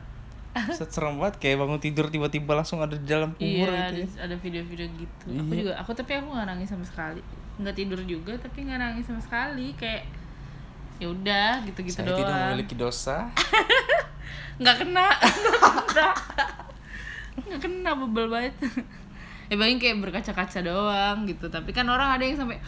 Set 0.78 0.90
serem 0.90 1.20
banget 1.20 1.38
kayak 1.38 1.62
bangun 1.62 1.78
tidur 1.78 2.10
tiba-tiba 2.10 2.56
langsung 2.56 2.80
ada 2.80 2.96
di 2.96 3.06
dalam 3.06 3.36
kubur 3.38 3.70
iya 3.70 3.94
gitu 3.94 4.02
ada, 4.02 4.02
ya. 4.02 4.08
ada 4.26 4.36
video-video 4.36 4.88
gitu. 4.98 5.26
Aku 5.30 5.52
Iya. 5.52 5.60
juga 5.62 5.74
aku 5.78 5.92
tapi 5.94 6.12
aku 6.16 6.28
nggak 6.32 6.48
nangis 6.48 6.68
sama 6.68 6.86
sekali. 6.88 7.22
Nggak 7.60 7.76
tidur 7.76 8.00
juga 8.02 8.34
tapi 8.36 8.58
nggak 8.66 8.80
nangis 8.80 9.06
sama 9.06 9.22
sekali. 9.22 9.78
Kayak 9.78 10.10
ya 11.00 11.08
udah 11.08 11.64
gitu-gitu 11.64 11.96
Saya 11.96 12.12
tidak 12.12 12.28
doang 12.28 12.42
memiliki 12.50 12.76
dosa. 12.76 13.30
nggak 14.64 14.76
kena. 14.80 15.08
Nggak 17.40 17.60
kena 17.62 17.92
bebel 17.96 18.26
banget 18.28 18.54
ya 19.50 19.58
paling 19.58 19.82
kayak 19.82 19.98
berkaca-kaca 19.98 20.62
doang 20.62 21.26
gitu 21.26 21.50
tapi 21.50 21.74
kan 21.74 21.90
orang 21.90 22.14
ada 22.16 22.24
yang 22.24 22.38
sampai 22.38 22.62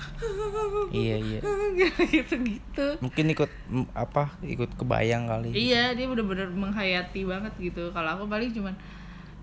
iya 1.05 1.15
iya. 1.21 1.39
gitu 2.17 2.41
gitu 2.41 2.85
Mungkin 2.97 3.25
ikut 3.31 3.51
apa? 3.93 4.33
Ikut 4.41 4.73
kebayang 4.75 5.29
kali. 5.29 5.53
iya 5.53 5.93
dia 5.93 6.09
bener-bener 6.09 6.49
menghayati 6.49 7.21
banget 7.23 7.53
gitu 7.61 7.93
kalau 7.93 8.17
aku 8.17 8.25
paling 8.25 8.49
cuman 8.49 8.73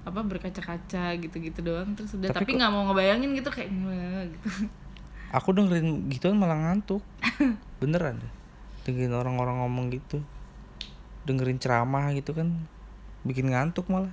apa 0.02 0.20
berkaca-kaca 0.24 1.14
gitu-gitu 1.20 1.60
doang 1.62 1.94
terus 1.94 2.16
udah 2.18 2.34
Tapi 2.34 2.58
nggak 2.58 2.70
mau 2.74 2.90
ngebayangin 2.90 3.30
gitu 3.38 3.50
kayak 3.54 3.70
gitu 3.70 4.48
Aku 5.28 5.52
dengerin 5.52 6.08
gituan 6.08 6.40
malah 6.40 6.56
ngantuk. 6.56 7.04
Beneran 7.84 8.16
deh. 8.16 8.32
Dengerin 8.88 9.12
orang-orang 9.12 9.60
ngomong 9.60 9.92
gitu. 9.92 10.24
Dengerin 11.28 11.60
ceramah 11.60 12.08
gitu 12.16 12.32
kan 12.32 12.64
bikin 13.28 13.52
ngantuk 13.52 13.84
malah. 13.92 14.08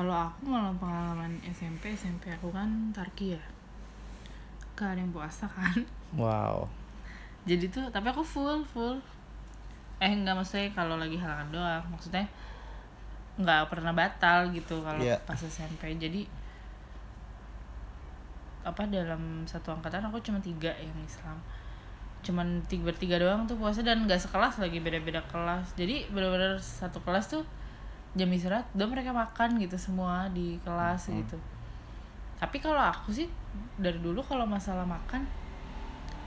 Kalau 0.00 0.16
aku 0.16 0.48
malah 0.48 0.72
pengalaman 0.80 1.36
SMP 1.44 1.92
SMP 1.92 2.32
aku 2.32 2.48
kan 2.48 2.88
tarki 2.96 3.36
ya. 3.36 3.42
Gak 4.72 4.96
ada 4.96 5.04
yang 5.04 5.12
puasa 5.12 5.44
kan. 5.44 5.76
Wow. 6.16 6.64
jadi 7.44 7.68
tuh 7.68 7.84
tapi 7.92 8.08
aku 8.08 8.24
full 8.24 8.64
full. 8.64 8.96
Eh 10.00 10.08
nggak 10.08 10.32
maksudnya 10.32 10.72
kalau 10.72 10.96
lagi 10.96 11.20
halangan 11.20 11.52
doang. 11.52 11.84
Maksudnya 11.92 12.24
nggak 13.36 13.68
pernah 13.68 13.92
batal 13.92 14.48
gitu 14.56 14.80
kalau 14.80 15.04
Iya. 15.04 15.20
pas 15.28 15.36
SMP 15.36 15.92
jadi 16.00 16.24
apa 18.60 18.84
dalam 18.88 19.44
satu 19.48 19.72
angkatan 19.72 20.04
aku 20.08 20.16
cuma 20.24 20.40
tiga 20.40 20.72
yang 20.80 20.96
Islam. 21.04 21.36
Cuman 22.24 22.64
tiga 22.68 22.88
bertiga 22.88 23.20
doang 23.20 23.44
tuh 23.44 23.60
puasa 23.60 23.84
dan 23.84 24.04
nggak 24.08 24.20
sekelas 24.20 24.60
lagi 24.64 24.80
beda-beda 24.80 25.20
kelas. 25.28 25.76
Jadi 25.76 26.08
benar-benar 26.08 26.56
satu 26.56 27.00
kelas 27.04 27.32
tuh 27.32 27.44
jam 28.10 28.26
istirahat 28.34 28.66
udah 28.74 28.88
mereka 28.90 29.14
makan 29.14 29.62
gitu 29.62 29.78
semua 29.78 30.26
di 30.34 30.58
kelas 30.66 31.10
Hmm. 31.10 31.22
gitu. 31.22 31.36
Tapi 32.40 32.56
kalau 32.58 32.80
aku 32.80 33.12
sih 33.14 33.28
dari 33.78 34.00
dulu 34.00 34.18
kalau 34.24 34.48
masalah 34.48 34.82
makan 34.82 35.22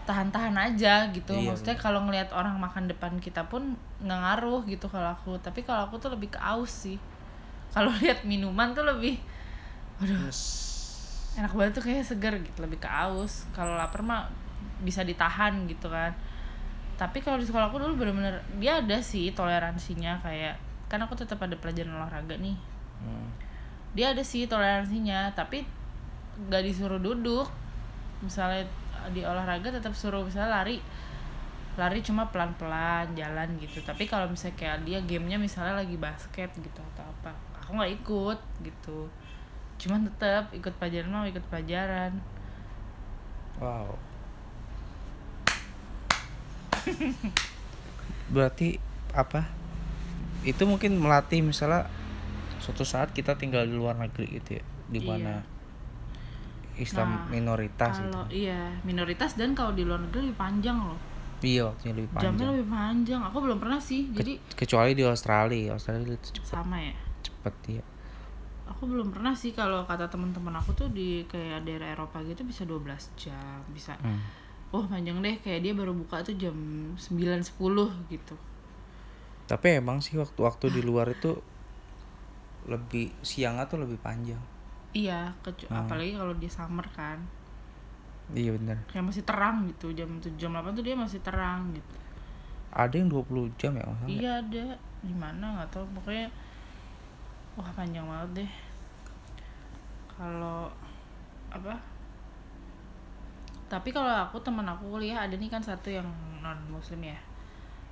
tahan-tahan 0.04 0.56
aja 0.56 1.08
gitu. 1.16 1.32
Iya, 1.32 1.52
maksudnya 1.56 1.76
kalau 1.80 2.04
ngelihat 2.04 2.36
orang 2.36 2.60
makan 2.60 2.92
depan 2.92 3.16
kita 3.24 3.48
pun 3.48 3.76
nggak 4.04 4.20
ngaruh 4.20 4.62
gitu 4.68 4.86
kalau 4.92 5.16
aku. 5.16 5.40
Tapi 5.40 5.64
kalau 5.64 5.88
aku 5.88 5.96
tuh 6.00 6.12
lebih 6.12 6.32
ke 6.32 6.40
aus 6.40 6.88
sih. 6.88 7.00
Kalau 7.72 7.90
lihat 8.04 8.24
minuman 8.28 8.76
tuh 8.76 8.84
lebih 8.84 9.20
waduh 10.02 10.28
enak 11.34 11.50
banget 11.54 11.72
tuh 11.74 11.84
kayaknya 11.88 12.06
seger 12.06 12.34
gitu 12.44 12.60
lebih 12.64 12.80
ke 12.84 12.90
aus. 12.90 13.48
Kalau 13.56 13.74
lapar 13.80 14.04
mah 14.04 14.28
bisa 14.84 15.02
ditahan 15.08 15.66
gitu 15.72 15.88
kan. 15.88 16.12
Tapi 17.00 17.24
kalau 17.24 17.40
di 17.42 17.48
sekolah 17.48 17.72
aku 17.72 17.80
dulu 17.82 18.06
bener-bener 18.06 18.38
dia 18.62 18.78
ada 18.84 19.00
sih 19.02 19.32
toleransinya 19.34 20.20
kayak 20.22 20.56
kan 20.94 21.02
aku 21.02 21.18
tetap 21.18 21.42
ada 21.42 21.58
pelajaran 21.58 21.98
olahraga 21.98 22.38
nih 22.38 22.54
Hmm. 23.04 23.28
dia 23.98 24.14
ada 24.16 24.24
sih 24.24 24.48
toleransinya 24.48 25.34
tapi 25.36 25.66
nggak 26.48 26.64
disuruh 26.64 27.02
duduk 27.04 27.50
misalnya 28.24 28.64
di 29.12 29.26
olahraga 29.28 29.74
tetap 29.74 29.92
suruh 29.92 30.24
misalnya 30.24 30.62
lari 30.64 30.80
lari 31.76 32.00
cuma 32.00 32.30
pelan-pelan 32.32 33.12
jalan 33.12 33.50
gitu 33.60 33.84
tapi 33.84 34.08
kalau 34.08 34.30
misalnya 34.32 34.56
kayak 34.56 34.78
dia 34.88 35.04
gamenya 35.04 35.36
misalnya 35.36 35.84
lagi 35.84 36.00
basket 36.00 36.48
gitu 36.56 36.80
atau 36.96 37.04
apa 37.04 37.36
aku 37.60 37.76
nggak 37.76 37.92
ikut 38.00 38.40
gitu 38.64 39.10
cuman 39.84 40.08
tetap 40.08 40.48
ikut 40.56 40.72
pelajaran 40.80 41.10
mau 41.12 41.26
ikut 41.28 41.44
pelajaran 41.52 42.14
Wow. 43.60 44.00
Berarti 48.34 48.82
apa? 49.14 49.46
Itu 50.44 50.64
mungkin 50.64 50.96
melatih 50.96 51.40
misalnya 51.42 51.88
suatu 52.60 52.84
saat 52.84 53.12
kita 53.12 53.36
tinggal 53.36 53.64
di 53.64 53.72
luar 53.72 53.96
negeri 53.96 54.28
gitu 54.34 54.50
ya, 54.54 54.64
di 54.88 55.00
Iya. 55.00 55.08
mana 55.10 55.34
Islam 56.76 57.10
Nah, 57.12 57.30
minoritas 57.30 57.94
gitu. 57.96 58.10
kalau 58.10 58.26
iya 58.28 58.60
minoritas 58.82 59.32
dan 59.34 59.54
kalau 59.54 59.72
di 59.72 59.84
luar 59.84 60.02
negeri 60.02 60.26
lebih 60.26 60.40
panjang 60.40 60.78
loh 60.80 60.98
Iya, 61.40 61.68
waktunya 61.68 61.94
lebih 61.94 62.10
jamnya 62.14 62.24
panjang. 62.26 62.50
lebih 62.50 62.68
panjang 62.68 63.22
aku 63.22 63.38
belum 63.40 63.58
pernah 63.60 63.78
sih 63.78 64.02
Ke- 64.08 64.16
jadi 64.18 64.34
kecuali 64.58 64.92
di 64.94 65.04
Australia, 65.04 65.70
Australia 65.72 66.08
itu 66.10 66.28
cepet, 66.34 66.48
sama 66.50 66.78
ya 66.80 66.96
cepet 67.22 67.56
ya. 67.70 67.84
aku 68.66 68.84
belum 68.88 69.12
pernah 69.12 69.36
sih 69.36 69.52
kalau 69.52 69.84
kata 69.84 70.08
teman-teman 70.08 70.56
aku 70.56 70.72
tuh 70.74 70.88
di 70.88 71.28
kayak 71.28 71.62
daerah 71.62 71.94
Eropa 71.94 72.24
gitu 72.24 72.42
bisa 72.42 72.64
12 72.64 73.12
jam 73.14 73.62
bisa 73.70 73.94
Hmm. 74.00 74.24
oh 74.72 74.84
panjang 74.84 75.20
deh 75.20 75.38
kayak 75.38 75.62
dia 75.62 75.74
baru 75.74 75.94
buka 75.94 76.24
tuh 76.24 76.34
jam 76.34 76.56
9 76.96 77.44
10 77.44 77.54
gitu 78.10 78.34
Tapi 79.44 79.68
emang 79.78 80.00
sih 80.00 80.16
waktu-waktu 80.16 80.72
di 80.72 80.82
luar 80.82 81.12
itu 81.12 81.36
lebih 82.64 83.12
siangnya 83.22 83.68
tuh 83.68 83.84
lebih 83.84 84.00
panjang. 84.00 84.40
iya 84.94 85.34
kecu- 85.42 85.66
Hmm. 85.74 85.90
apalagi 85.90 86.14
kalau 86.14 86.38
di 86.38 86.46
summer 86.46 86.86
kan. 86.94 87.18
Iya 88.32 88.54
bener. 88.54 88.78
Kayak 88.88 89.10
masih 89.10 89.24
terang 89.26 89.66
gitu 89.68 89.90
jam 89.98 90.22
7 90.22 90.38
jam 90.38 90.54
8 90.54 90.78
tuh 90.78 90.86
dia 90.86 90.94
masih 90.94 91.18
terang 91.26 91.74
gitu. 91.74 91.98
Ada 92.70 93.02
yang 93.02 93.10
20 93.10 93.50
jam 93.58 93.74
ya 93.74 93.84
masalah. 93.90 94.06
iya 94.10 94.32
ada. 94.40 94.66
Di 95.02 95.14
mana? 95.18 95.46
Nggak 95.60 95.70
tahu. 95.74 95.86
Pokoknya 95.98 96.30
wah 97.58 97.70
panjang 97.74 98.06
banget 98.06 98.30
deh. 98.46 98.52
Kalau 100.14 100.70
apa? 101.50 101.74
Tapi 103.66 103.90
kalau 103.90 104.14
aku 104.30 104.38
teman 104.46 104.70
aku 104.70 104.94
kuliah 104.94 105.26
ada 105.26 105.34
nih 105.34 105.50
kan 105.50 105.66
satu 105.66 105.90
yang 105.90 106.06
non 106.46 106.58
muslim 106.70 107.02
ya 107.02 107.18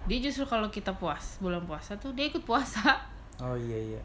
dia 0.09 0.17
justru 0.17 0.43
kalau 0.49 0.67
kita 0.73 0.93
puas 0.97 1.37
bulan 1.37 1.61
puasa 1.65 1.93
tuh 1.97 2.13
dia 2.17 2.25
ikut 2.29 2.41
puasa. 2.41 2.97
Oh 3.37 3.53
iya 3.53 3.97
iya. 3.97 4.01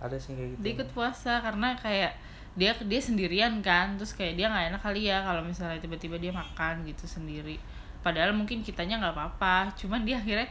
Ada 0.00 0.16
sih 0.16 0.32
kayak 0.34 0.56
gitu. 0.56 0.60
dia 0.64 0.72
ikut 0.80 0.90
puasa 0.96 1.38
karena 1.44 1.76
kayak 1.76 2.16
dia 2.58 2.74
dia 2.74 3.00
sendirian 3.00 3.62
kan 3.62 3.94
terus 3.94 4.10
kayak 4.16 4.34
dia 4.34 4.50
nggak 4.50 4.74
enak 4.74 4.82
kali 4.82 5.06
ya 5.06 5.22
kalau 5.22 5.44
misalnya 5.46 5.78
tiba-tiba 5.78 6.18
dia 6.18 6.32
makan 6.34 6.82
gitu 6.82 7.06
sendiri. 7.06 7.62
Padahal 8.00 8.34
mungkin 8.34 8.64
kitanya 8.64 8.98
nggak 8.98 9.14
apa-apa 9.14 9.70
cuman 9.78 10.02
dia 10.02 10.18
akhirnya 10.18 10.48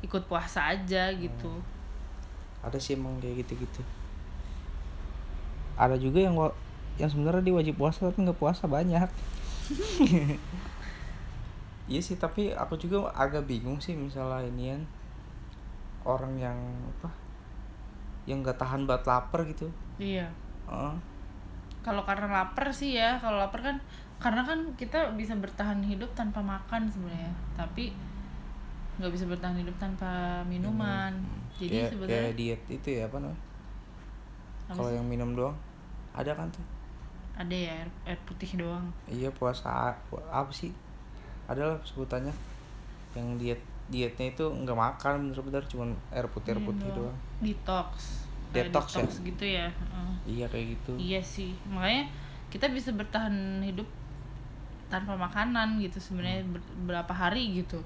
ikut 0.00 0.24
puasa 0.24 0.72
aja 0.72 1.12
gitu. 1.12 1.52
Ada 2.64 2.80
sih 2.80 2.96
emang 2.96 3.20
kayak 3.20 3.44
gitu-gitu. 3.44 3.84
Ada 5.76 6.00
juga 6.00 6.22
yang 6.22 6.38
yang 6.96 7.10
sebenarnya 7.10 7.42
dia 7.42 7.54
wajib 7.54 7.74
puasa 7.76 8.06
tapi 8.06 8.22
nggak 8.22 8.38
puasa 8.38 8.70
banyak 8.70 9.10
iya 11.84 12.00
sih 12.00 12.16
tapi 12.16 12.52
aku 12.56 12.80
juga 12.80 13.12
agak 13.12 13.44
bingung 13.44 13.76
sih 13.76 13.92
misalnya 13.92 14.40
inian 14.48 14.82
orang 16.04 16.36
yang 16.40 16.58
apa 16.96 17.08
yang 18.24 18.40
nggak 18.40 18.56
tahan 18.56 18.88
buat 18.88 19.04
lapar 19.04 19.44
gitu. 19.48 19.68
Iya. 20.00 20.28
Heeh. 20.68 20.96
kalau 21.84 22.00
karena 22.08 22.24
lapar 22.32 22.72
sih 22.72 22.96
ya 22.96 23.20
kalau 23.20 23.36
lapar 23.36 23.60
kan 23.60 23.76
karena 24.16 24.40
kan 24.40 24.72
kita 24.80 25.12
bisa 25.20 25.36
bertahan 25.36 25.84
hidup 25.84 26.08
tanpa 26.16 26.40
makan 26.40 26.88
sebenarnya. 26.88 27.32
Tapi 27.52 27.92
nggak 28.96 29.12
bisa 29.12 29.28
bertahan 29.28 29.60
hidup 29.60 29.76
tanpa 29.76 30.40
minuman. 30.48 31.12
Jadi 31.60 31.84
kayak, 31.84 31.90
sebenarnya 31.92 32.16
kayak 32.16 32.34
diet 32.40 32.62
itu 32.72 32.88
ya 32.96 33.02
apa 33.04 33.16
namanya? 33.20 33.40
Kalau 34.72 34.88
yang 34.88 35.04
minum 35.04 35.36
doang 35.36 35.56
ada 36.16 36.32
kan 36.32 36.48
tuh? 36.48 36.64
Ada 37.36 37.52
ya 37.52 37.70
air, 37.84 37.88
air 38.08 38.20
putih 38.24 38.48
doang. 38.56 38.88
Iya 39.10 39.28
puasa 39.34 39.92
pu- 40.08 40.24
apa 40.32 40.48
sih 40.54 40.72
adalah 41.46 41.76
sebutannya. 41.84 42.32
Yang 43.14 43.28
diet 43.40 43.62
dietnya 43.84 44.32
itu 44.32 44.44
nggak 44.48 44.78
makan 44.78 45.28
bener-bener 45.28 45.60
cuman 45.68 45.92
air 46.08 46.24
putih 46.32 46.56
air 46.56 46.62
putih 46.64 46.88
doang. 46.96 47.16
Detox. 47.44 48.24
Kayak 48.54 48.70
Detox 48.72 48.86
ya? 48.96 49.04
gitu 49.26 49.44
ya 49.44 49.66
Heeh. 49.68 50.10
iya 50.24 50.46
kayak 50.48 50.66
gitu. 50.78 50.92
Iya 50.96 51.20
sih. 51.20 51.52
Makanya 51.68 52.08
kita 52.48 52.70
bisa 52.72 52.94
bertahan 52.94 53.60
hidup 53.60 53.84
tanpa 54.88 55.18
makanan 55.18 55.82
gitu 55.82 55.98
sebenarnya 55.98 56.46
ber- 56.48 56.74
berapa 56.88 57.12
hari 57.12 57.60
gitu. 57.60 57.82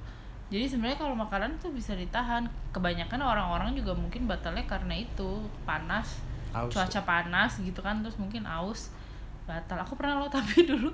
Jadi 0.48 0.64
sebenarnya 0.64 0.96
kalau 1.00 1.16
makanan 1.18 1.56
tuh 1.58 1.72
bisa 1.74 1.92
ditahan. 1.98 2.46
Kebanyakan 2.72 3.20
orang-orang 3.20 3.74
juga 3.74 3.92
mungkin 3.96 4.28
batalnya 4.30 4.62
karena 4.68 4.94
itu 4.94 5.42
panas 5.66 6.20
Haus. 6.54 6.70
cuaca 6.72 7.00
panas 7.04 7.58
gitu 7.60 7.80
kan 7.82 8.00
terus 8.04 8.16
mungkin 8.20 8.46
aus 8.46 8.94
batal. 9.50 9.82
Aku 9.82 9.98
pernah 9.98 10.20
loh 10.22 10.30
tapi 10.36 10.62
dulu 10.62 10.92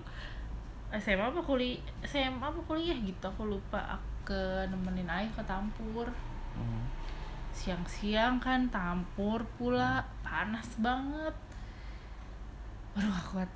SMA 0.94 1.26
apa 1.26 1.42
kuliah 1.42 1.83
SMA 2.07 2.38
apa 2.38 2.61
kuliah 2.70 2.94
gitu 2.94 3.26
aku 3.26 3.50
lupa 3.50 3.83
aku 3.98 4.14
ke 4.24 4.42
nemenin 4.72 5.07
ayah 5.07 5.30
ke 5.37 5.44
Tampur. 5.44 6.09
Hmm. 6.57 6.87
siang-siang 7.54 8.42
kan 8.42 8.66
Tampur 8.72 9.44
pula 9.61 10.02
panas 10.24 10.66
banget. 10.80 11.37
Baru 12.96 13.11
gak 13.11 13.26
kuat 13.30 13.50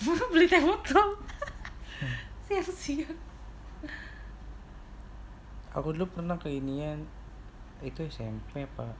beli 0.32 0.48
teh 0.50 0.60
botol. 0.60 1.16
Siang-siang. 2.50 3.16
Aku 5.70 5.94
dulu 5.94 6.10
pernah 6.10 6.34
ke 6.34 6.50
inian 6.50 7.06
itu 7.80 8.02
SMP 8.10 8.66
apa? 8.66 8.90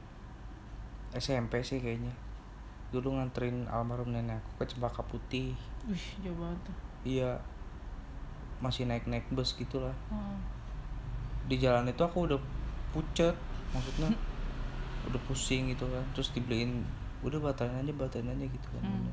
SMP 1.11 1.59
sih 1.61 1.83
kayaknya. 1.83 2.15
Dulu 2.95 3.19
nganterin 3.19 3.67
almarhum 3.67 4.15
nenek 4.15 4.39
aku 4.39 4.63
ke 4.63 4.71
Cempaka 4.71 5.03
Putih. 5.03 5.51
Wih 5.89 6.07
jauh 6.23 6.37
banget 6.39 6.71
tuh 6.71 6.90
iya. 7.05 7.31
Masih 8.61 8.85
naik 8.85 9.09
naik 9.09 9.25
bus 9.33 9.57
gitulah. 9.57 9.93
Oh. 10.13 10.37
di 11.49 11.57
jalan 11.57 11.89
itu 11.89 11.99
aku 11.99 12.29
udah 12.31 12.39
pucet 12.95 13.33
maksudnya 13.73 14.07
udah 15.09 15.21
pusing 15.25 15.73
gitu 15.73 15.83
kan. 15.89 16.05
Terus 16.13 16.31
dibeliin 16.31 16.85
udah 17.25 17.41
batalin 17.41 17.81
aja 17.81 17.93
batalin 17.97 18.31
aja 18.31 18.45
gitu 18.45 18.67
kan. 18.77 18.83
Hmm. 18.85 19.11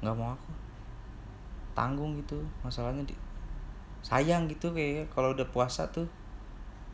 Nggak 0.00 0.14
mau 0.14 0.32
aku. 0.32 0.50
Tanggung 1.74 2.16
gitu. 2.22 2.38
Masalahnya 2.62 3.02
di 3.04 3.14
sayang 4.00 4.48
gitu 4.48 4.72
kayak 4.72 5.12
kalau 5.12 5.36
udah 5.36 5.44
puasa 5.52 5.84
tuh 5.92 6.08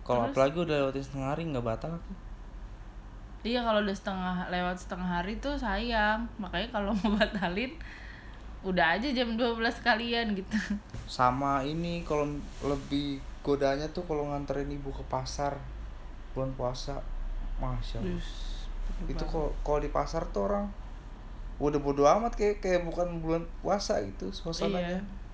kalau 0.07 0.31
apalagi 0.31 0.63
udah 0.63 0.87
lewatin 0.87 1.03
setengah 1.03 1.35
hari 1.35 1.43
nggak 1.51 1.67
batal 1.67 1.91
aku. 1.91 2.13
Iya 3.43 3.63
kalau 3.63 3.83
udah 3.83 3.95
setengah 3.95 4.51
lewat 4.51 4.77
setengah 4.79 5.11
hari 5.19 5.35
tuh 5.43 5.59
sayang. 5.59 6.27
Makanya 6.39 6.71
kalau 6.71 6.95
mau 6.95 7.19
batalin 7.19 7.75
udah 8.67 8.99
aja 8.99 9.09
jam 9.15 9.39
12 9.39 9.63
kalian 9.87 10.35
gitu. 10.35 10.59
Sama 11.07 11.63
ini 11.63 12.03
kalau 12.03 12.27
lebih 12.67 13.23
godanya 13.47 13.87
tuh 13.95 14.03
kalau 14.11 14.27
nganterin 14.35 14.67
ibu 14.67 14.91
ke 14.91 15.07
pasar 15.07 15.55
bulan 16.35 16.51
puasa. 16.59 16.99
Masya 17.63 18.03
Allah. 18.03 18.27
Itu 19.07 19.25
kalau 19.25 19.55
kalau 19.63 19.79
di 19.79 19.89
pasar 19.89 20.27
tuh 20.35 20.51
orang 20.51 20.67
udah 21.57 21.81
bodo 21.81 22.05
amat 22.05 22.37
kayak 22.37 22.61
kayak 22.61 22.85
bukan 22.85 23.23
bulan 23.23 23.47
puasa 23.63 24.03
gitu 24.03 24.29
suasananya. 24.35 25.01
Iya. 25.01 25.25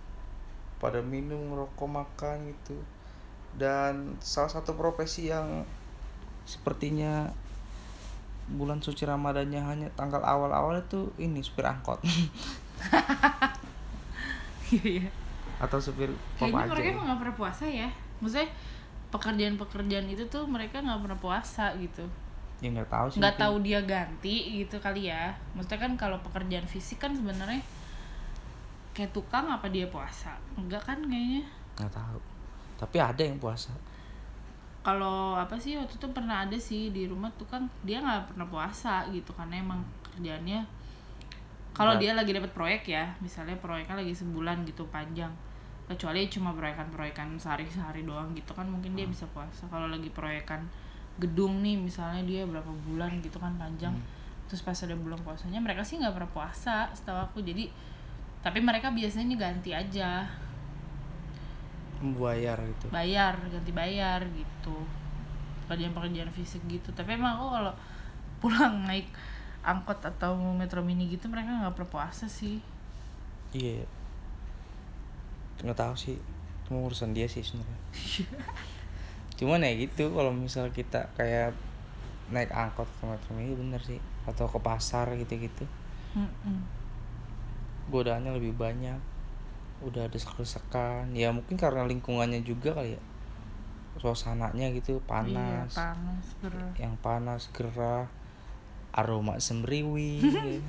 pada 0.79 0.99
minum 0.99 1.55
rokok 1.55 1.87
makan 1.87 2.53
gitu. 2.53 2.75
Dan 3.55 4.19
salah 4.19 4.51
satu 4.51 4.75
profesi 4.75 5.31
yang 5.31 5.63
sepertinya 6.43 7.31
bulan 8.51 8.83
suci 8.83 9.07
ramadhannya 9.07 9.63
hanya 9.63 9.89
tanggal 9.95 10.21
awal-awal 10.27 10.75
itu 10.75 11.15
ini 11.23 11.41
supir 11.41 11.63
angkot 11.63 12.03
Iya, 14.73 15.05
iya. 15.05 15.09
atau 15.61 15.77
supir 15.77 16.09
pop 16.41 16.49
Kayaknya 16.49 16.65
aja 16.65 16.73
mereka 16.73 16.89
emang 16.97 17.07
gak 17.13 17.21
pernah 17.21 17.37
puasa 17.37 17.65
ya. 17.69 17.89
Maksudnya 18.25 18.49
pekerjaan-pekerjaan 19.13 20.07
itu 20.09 20.25
tuh 20.33 20.49
mereka 20.49 20.81
nggak 20.81 21.01
pernah 21.05 21.21
puasa 21.21 21.77
gitu. 21.77 22.09
ya 22.65 22.71
nggak 22.73 22.89
tahu 22.89 23.07
sih 23.13 23.19
Nggak 23.21 23.37
tahu 23.37 23.55
dia 23.61 23.81
ganti 23.85 24.37
gitu 24.65 24.77
kali 24.81 25.13
ya. 25.13 25.37
Maksudnya 25.53 25.81
kan 25.85 25.93
kalau 26.01 26.19
pekerjaan 26.25 26.65
fisik 26.65 27.05
kan 27.05 27.13
sebenarnya 27.13 27.61
kayak 28.97 29.13
tukang 29.13 29.45
apa 29.53 29.69
dia 29.69 29.85
puasa? 29.93 30.33
Enggak 30.57 30.81
kan 30.89 30.99
kayaknya. 31.05 31.45
nggak 31.77 31.93
tahu 31.93 32.21
tapi 32.77 32.99
ada 32.99 33.23
yang 33.23 33.39
puasa 33.39 33.71
Kalau 34.83 35.39
apa 35.39 35.55
sih 35.55 35.79
waktu 35.79 35.95
itu 35.95 36.09
pernah 36.11 36.43
ada 36.43 36.59
sih 36.59 36.91
di 36.91 37.07
rumah 37.07 37.31
tuh 37.39 37.47
kan 37.47 37.71
dia 37.87 38.03
nggak 38.03 38.35
pernah 38.35 38.47
puasa 38.51 39.07
gitu 39.15 39.31
karena 39.31 39.63
emang 39.63 39.79
kerjaannya 40.11 40.67
kalau 41.73 41.97
Berat. 41.97 42.03
dia 42.05 42.13
lagi 42.13 42.31
dapat 42.37 42.53
proyek 42.53 42.83
ya 42.85 43.05
misalnya 43.25 43.57
proyeknya 43.57 43.97
lagi 43.97 44.13
sebulan 44.13 44.69
gitu 44.69 44.85
panjang. 44.93 45.33
Kecuali 45.89 46.29
cuma 46.29 46.53
proyekan-proyekan 46.53 47.37
sehari-sehari 47.37 48.05
doang 48.05 48.33
gitu 48.37 48.53
kan 48.53 48.69
mungkin 48.69 48.93
dia 48.93 49.09
bisa 49.09 49.25
puasa. 49.33 49.65
Kalau 49.73 49.89
lagi 49.89 50.13
proyekan 50.13 50.69
gedung 51.21 51.61
nih 51.65 51.77
misalnya 51.77 52.25
dia 52.25 52.43
berapa 52.45 52.69
bulan 52.89 53.21
gitu 53.25 53.41
kan 53.41 53.57
panjang. 53.57 53.93
Terus 54.49 54.61
pas 54.65 54.77
ada 54.77 54.93
bulan 54.93 55.17
puasanya 55.25 55.61
mereka 55.65 55.81
sih 55.81 55.97
nggak 55.97 56.13
pernah 56.13 56.31
puasa 56.33 56.93
setahu 56.93 57.19
aku. 57.25 57.39
Jadi 57.41 57.73
tapi 58.45 58.61
mereka 58.61 58.93
biasanya 58.93 59.33
ganti 59.41 59.73
aja. 59.73 60.29
Membayar 62.05 62.61
gitu. 62.61 62.93
Bayar 62.93 63.33
ganti 63.49 63.73
bayar 63.73 64.21
gitu. 64.29 64.77
Pekerjaan-pekerjaan 65.65 66.29
fisik 66.29 66.61
gitu. 66.69 66.93
Tapi 66.93 67.17
emang 67.17 67.41
aku 67.41 67.49
kalau 67.49 67.73
pulang 68.45 68.85
naik 68.85 69.09
angkot 69.63 70.03
atau 70.03 70.35
metro 70.35 70.83
mini 70.83 71.07
gitu 71.07 71.31
mereka 71.31 71.63
nggak 71.63 71.75
pernah 71.79 71.91
puasa 71.91 72.27
sih. 72.27 72.59
Iya. 73.55 73.87
Nggak 75.63 75.79
tahu 75.79 75.95
sih 75.95 76.19
itu 76.19 76.71
urusan 76.75 77.15
dia 77.15 77.31
sih 77.31 77.47
sebenarnya. 77.47 77.81
Cuman 79.39 79.63
ya 79.63 79.73
gitu 79.79 80.11
kalau 80.11 80.35
misal 80.35 80.71
kita 80.75 81.07
kayak 81.15 81.55
naik 82.35 82.51
angkot 82.51 82.91
ke 82.99 83.03
metro 83.07 83.31
mini 83.39 83.55
bener 83.55 83.79
sih. 83.83 84.03
Atau 84.27 84.51
ke 84.51 84.59
pasar 84.59 85.11
gitu-gitu. 85.15 85.67
Mm-mm. 86.13 86.61
godaannya 87.89 88.37
lebih 88.37 88.55
banyak. 88.59 88.99
Udah 89.83 90.07
ada 90.07 90.19
sekan 90.19 91.11
ya 91.17 91.35
mungkin 91.35 91.59
karena 91.59 91.87
lingkungannya 91.87 92.43
juga 92.43 92.75
kali 92.75 92.99
ya. 92.99 93.03
Suasananya 93.99 94.75
gitu 94.75 94.99
iya 94.99 95.07
panas. 95.07 95.71
panas 95.75 96.27
gerah. 96.43 96.73
Yang 96.79 96.95
panas 97.03 97.43
gerah 97.55 98.07
aroma 98.93 99.41
semriwi 99.41 100.21
ya. 100.29 100.61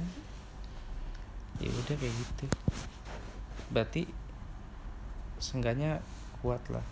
ya 1.60 1.70
udah 1.70 1.96
kayak 1.96 2.16
gitu. 2.16 2.46
Berarti 3.70 4.02
seenggaknya 5.44 6.00
kuat 6.40 6.64
lah. 6.72 6.86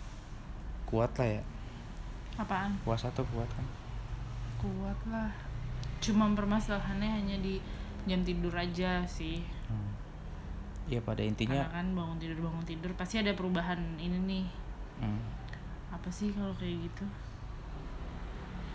Kuat 0.84 1.12
lah 1.16 1.40
ya. 1.40 1.42
Apaan? 2.36 2.76
Puasa 2.84 3.08
tuh 3.12 3.24
kuat 3.32 3.48
kan? 3.48 3.66
Kuat 4.60 5.00
lah. 5.08 5.32
Cuma 6.04 6.28
permasalahannya 6.32 7.10
hanya 7.22 7.36
di 7.40 7.60
jam 8.04 8.20
tidur 8.22 8.52
aja 8.52 9.06
sih. 9.08 9.40
Hmm. 9.70 9.94
ya 10.90 10.98
pada 10.98 11.22
karena 11.22 11.30
intinya 11.30 11.62
kan 11.70 11.94
bangun 11.94 12.18
tidur 12.18 12.38
bangun 12.42 12.66
tidur 12.66 12.90
pasti 12.98 13.22
ada 13.22 13.30
perubahan 13.38 13.78
ini 14.02 14.18
nih. 14.26 14.46
Hmm. 14.98 15.22
apa 15.94 16.10
sih 16.10 16.34
kalau 16.34 16.50
kayak 16.58 16.90
gitu? 16.90 17.06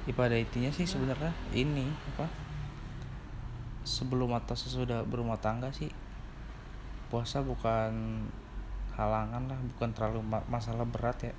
Ya 0.07 0.13
pada 0.15 0.39
intinya 0.39 0.71
sih 0.71 0.87
sebenarnya 0.87 1.35
ini 1.51 1.91
apa 2.15 2.46
sebelum 3.87 4.35
atau 4.35 4.51
sesudah 4.59 5.07
berumah 5.07 5.39
tangga 5.39 5.71
sih 5.71 5.87
puasa 7.07 7.39
bukan 7.39 8.19
halangan 8.99 9.47
lah 9.47 9.55
bukan 9.75 9.89
terlalu 9.95 10.19
ma- 10.27 10.43
masalah 10.51 10.83
berat 10.83 11.31
ya. 11.31 11.35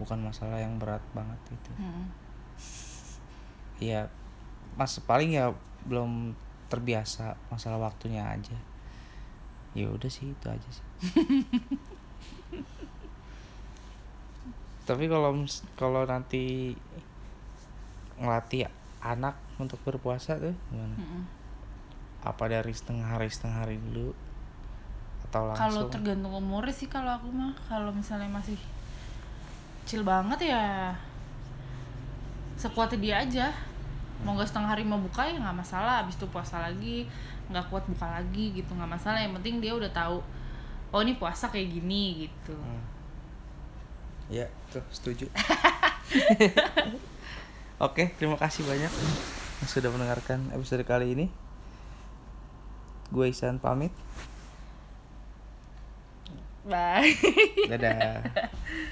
Bukan 0.00 0.24
masalah 0.24 0.56
yang 0.56 0.80
berat 0.80 1.04
banget 1.12 1.36
itu 1.52 1.70
Mm-mm. 1.76 2.08
ya 3.78 4.08
mas 4.74 4.96
paling 5.04 5.36
ya 5.36 5.52
belum 5.84 6.32
terbiasa 6.72 7.36
masalah 7.52 7.76
waktunya 7.92 8.24
aja. 8.24 8.56
Ya 9.76 9.92
udah 9.92 10.08
sih 10.08 10.32
itu 10.32 10.46
aja 10.48 10.68
sih. 10.72 10.86
Tapi 14.88 15.04
kalau 15.06 15.36
kalau 15.78 16.02
nanti 16.08 16.74
ngelatih 18.18 18.66
anak 19.02 19.34
untuk 19.58 19.78
berpuasa 19.84 20.38
tuh 20.38 20.54
gimana? 20.70 20.96
Mm-mm. 20.98 21.22
Apa 22.22 22.44
dari 22.46 22.70
setengah 22.70 23.18
hari 23.18 23.26
setengah 23.26 23.66
hari 23.66 23.76
dulu? 23.82 24.14
Atau 25.26 25.50
Kalau 25.58 25.86
langsung? 25.86 25.90
tergantung 25.90 26.34
umurnya 26.38 26.74
sih 26.74 26.86
kalau 26.86 27.18
aku 27.18 27.34
mah. 27.34 27.50
Kalau 27.66 27.90
misalnya 27.90 28.30
masih 28.30 28.54
kecil 29.82 30.06
banget 30.06 30.54
ya 30.54 30.94
sekuatnya 32.54 32.98
dia 33.02 33.14
aja. 33.26 33.46
Mau 34.22 34.38
nggak 34.38 34.54
setengah 34.54 34.70
hari 34.70 34.86
mau 34.86 35.02
buka 35.02 35.26
ya 35.26 35.42
nggak 35.42 35.66
masalah. 35.66 36.06
Abis 36.06 36.14
itu 36.14 36.30
puasa 36.30 36.62
lagi 36.62 37.10
nggak 37.50 37.74
kuat 37.74 37.82
buka 37.90 38.06
lagi 38.06 38.54
gitu 38.54 38.70
nggak 38.70 38.92
masalah. 38.94 39.18
Yang 39.18 39.42
penting 39.42 39.54
dia 39.58 39.74
udah 39.74 39.90
tahu 39.90 40.22
oh 40.94 41.00
ini 41.02 41.18
puasa 41.18 41.50
kayak 41.50 41.74
gini 41.74 42.30
gitu. 42.30 42.54
Hmm. 42.54 42.86
ya 44.30 44.46
tuh 44.70 44.84
setuju. 44.94 45.26
Oke 47.82 48.14
terima 48.14 48.38
kasih 48.38 48.62
banyak 48.62 48.88
yang 48.88 49.66
sudah 49.66 49.90
mendengarkan 49.90 50.54
episode 50.54 50.86
kali 50.86 51.18
ini 51.18 51.41
gue 53.12 53.28
Isan 53.28 53.60
pamit. 53.60 53.92
Bye. 56.64 57.12
Dadah 57.68 58.22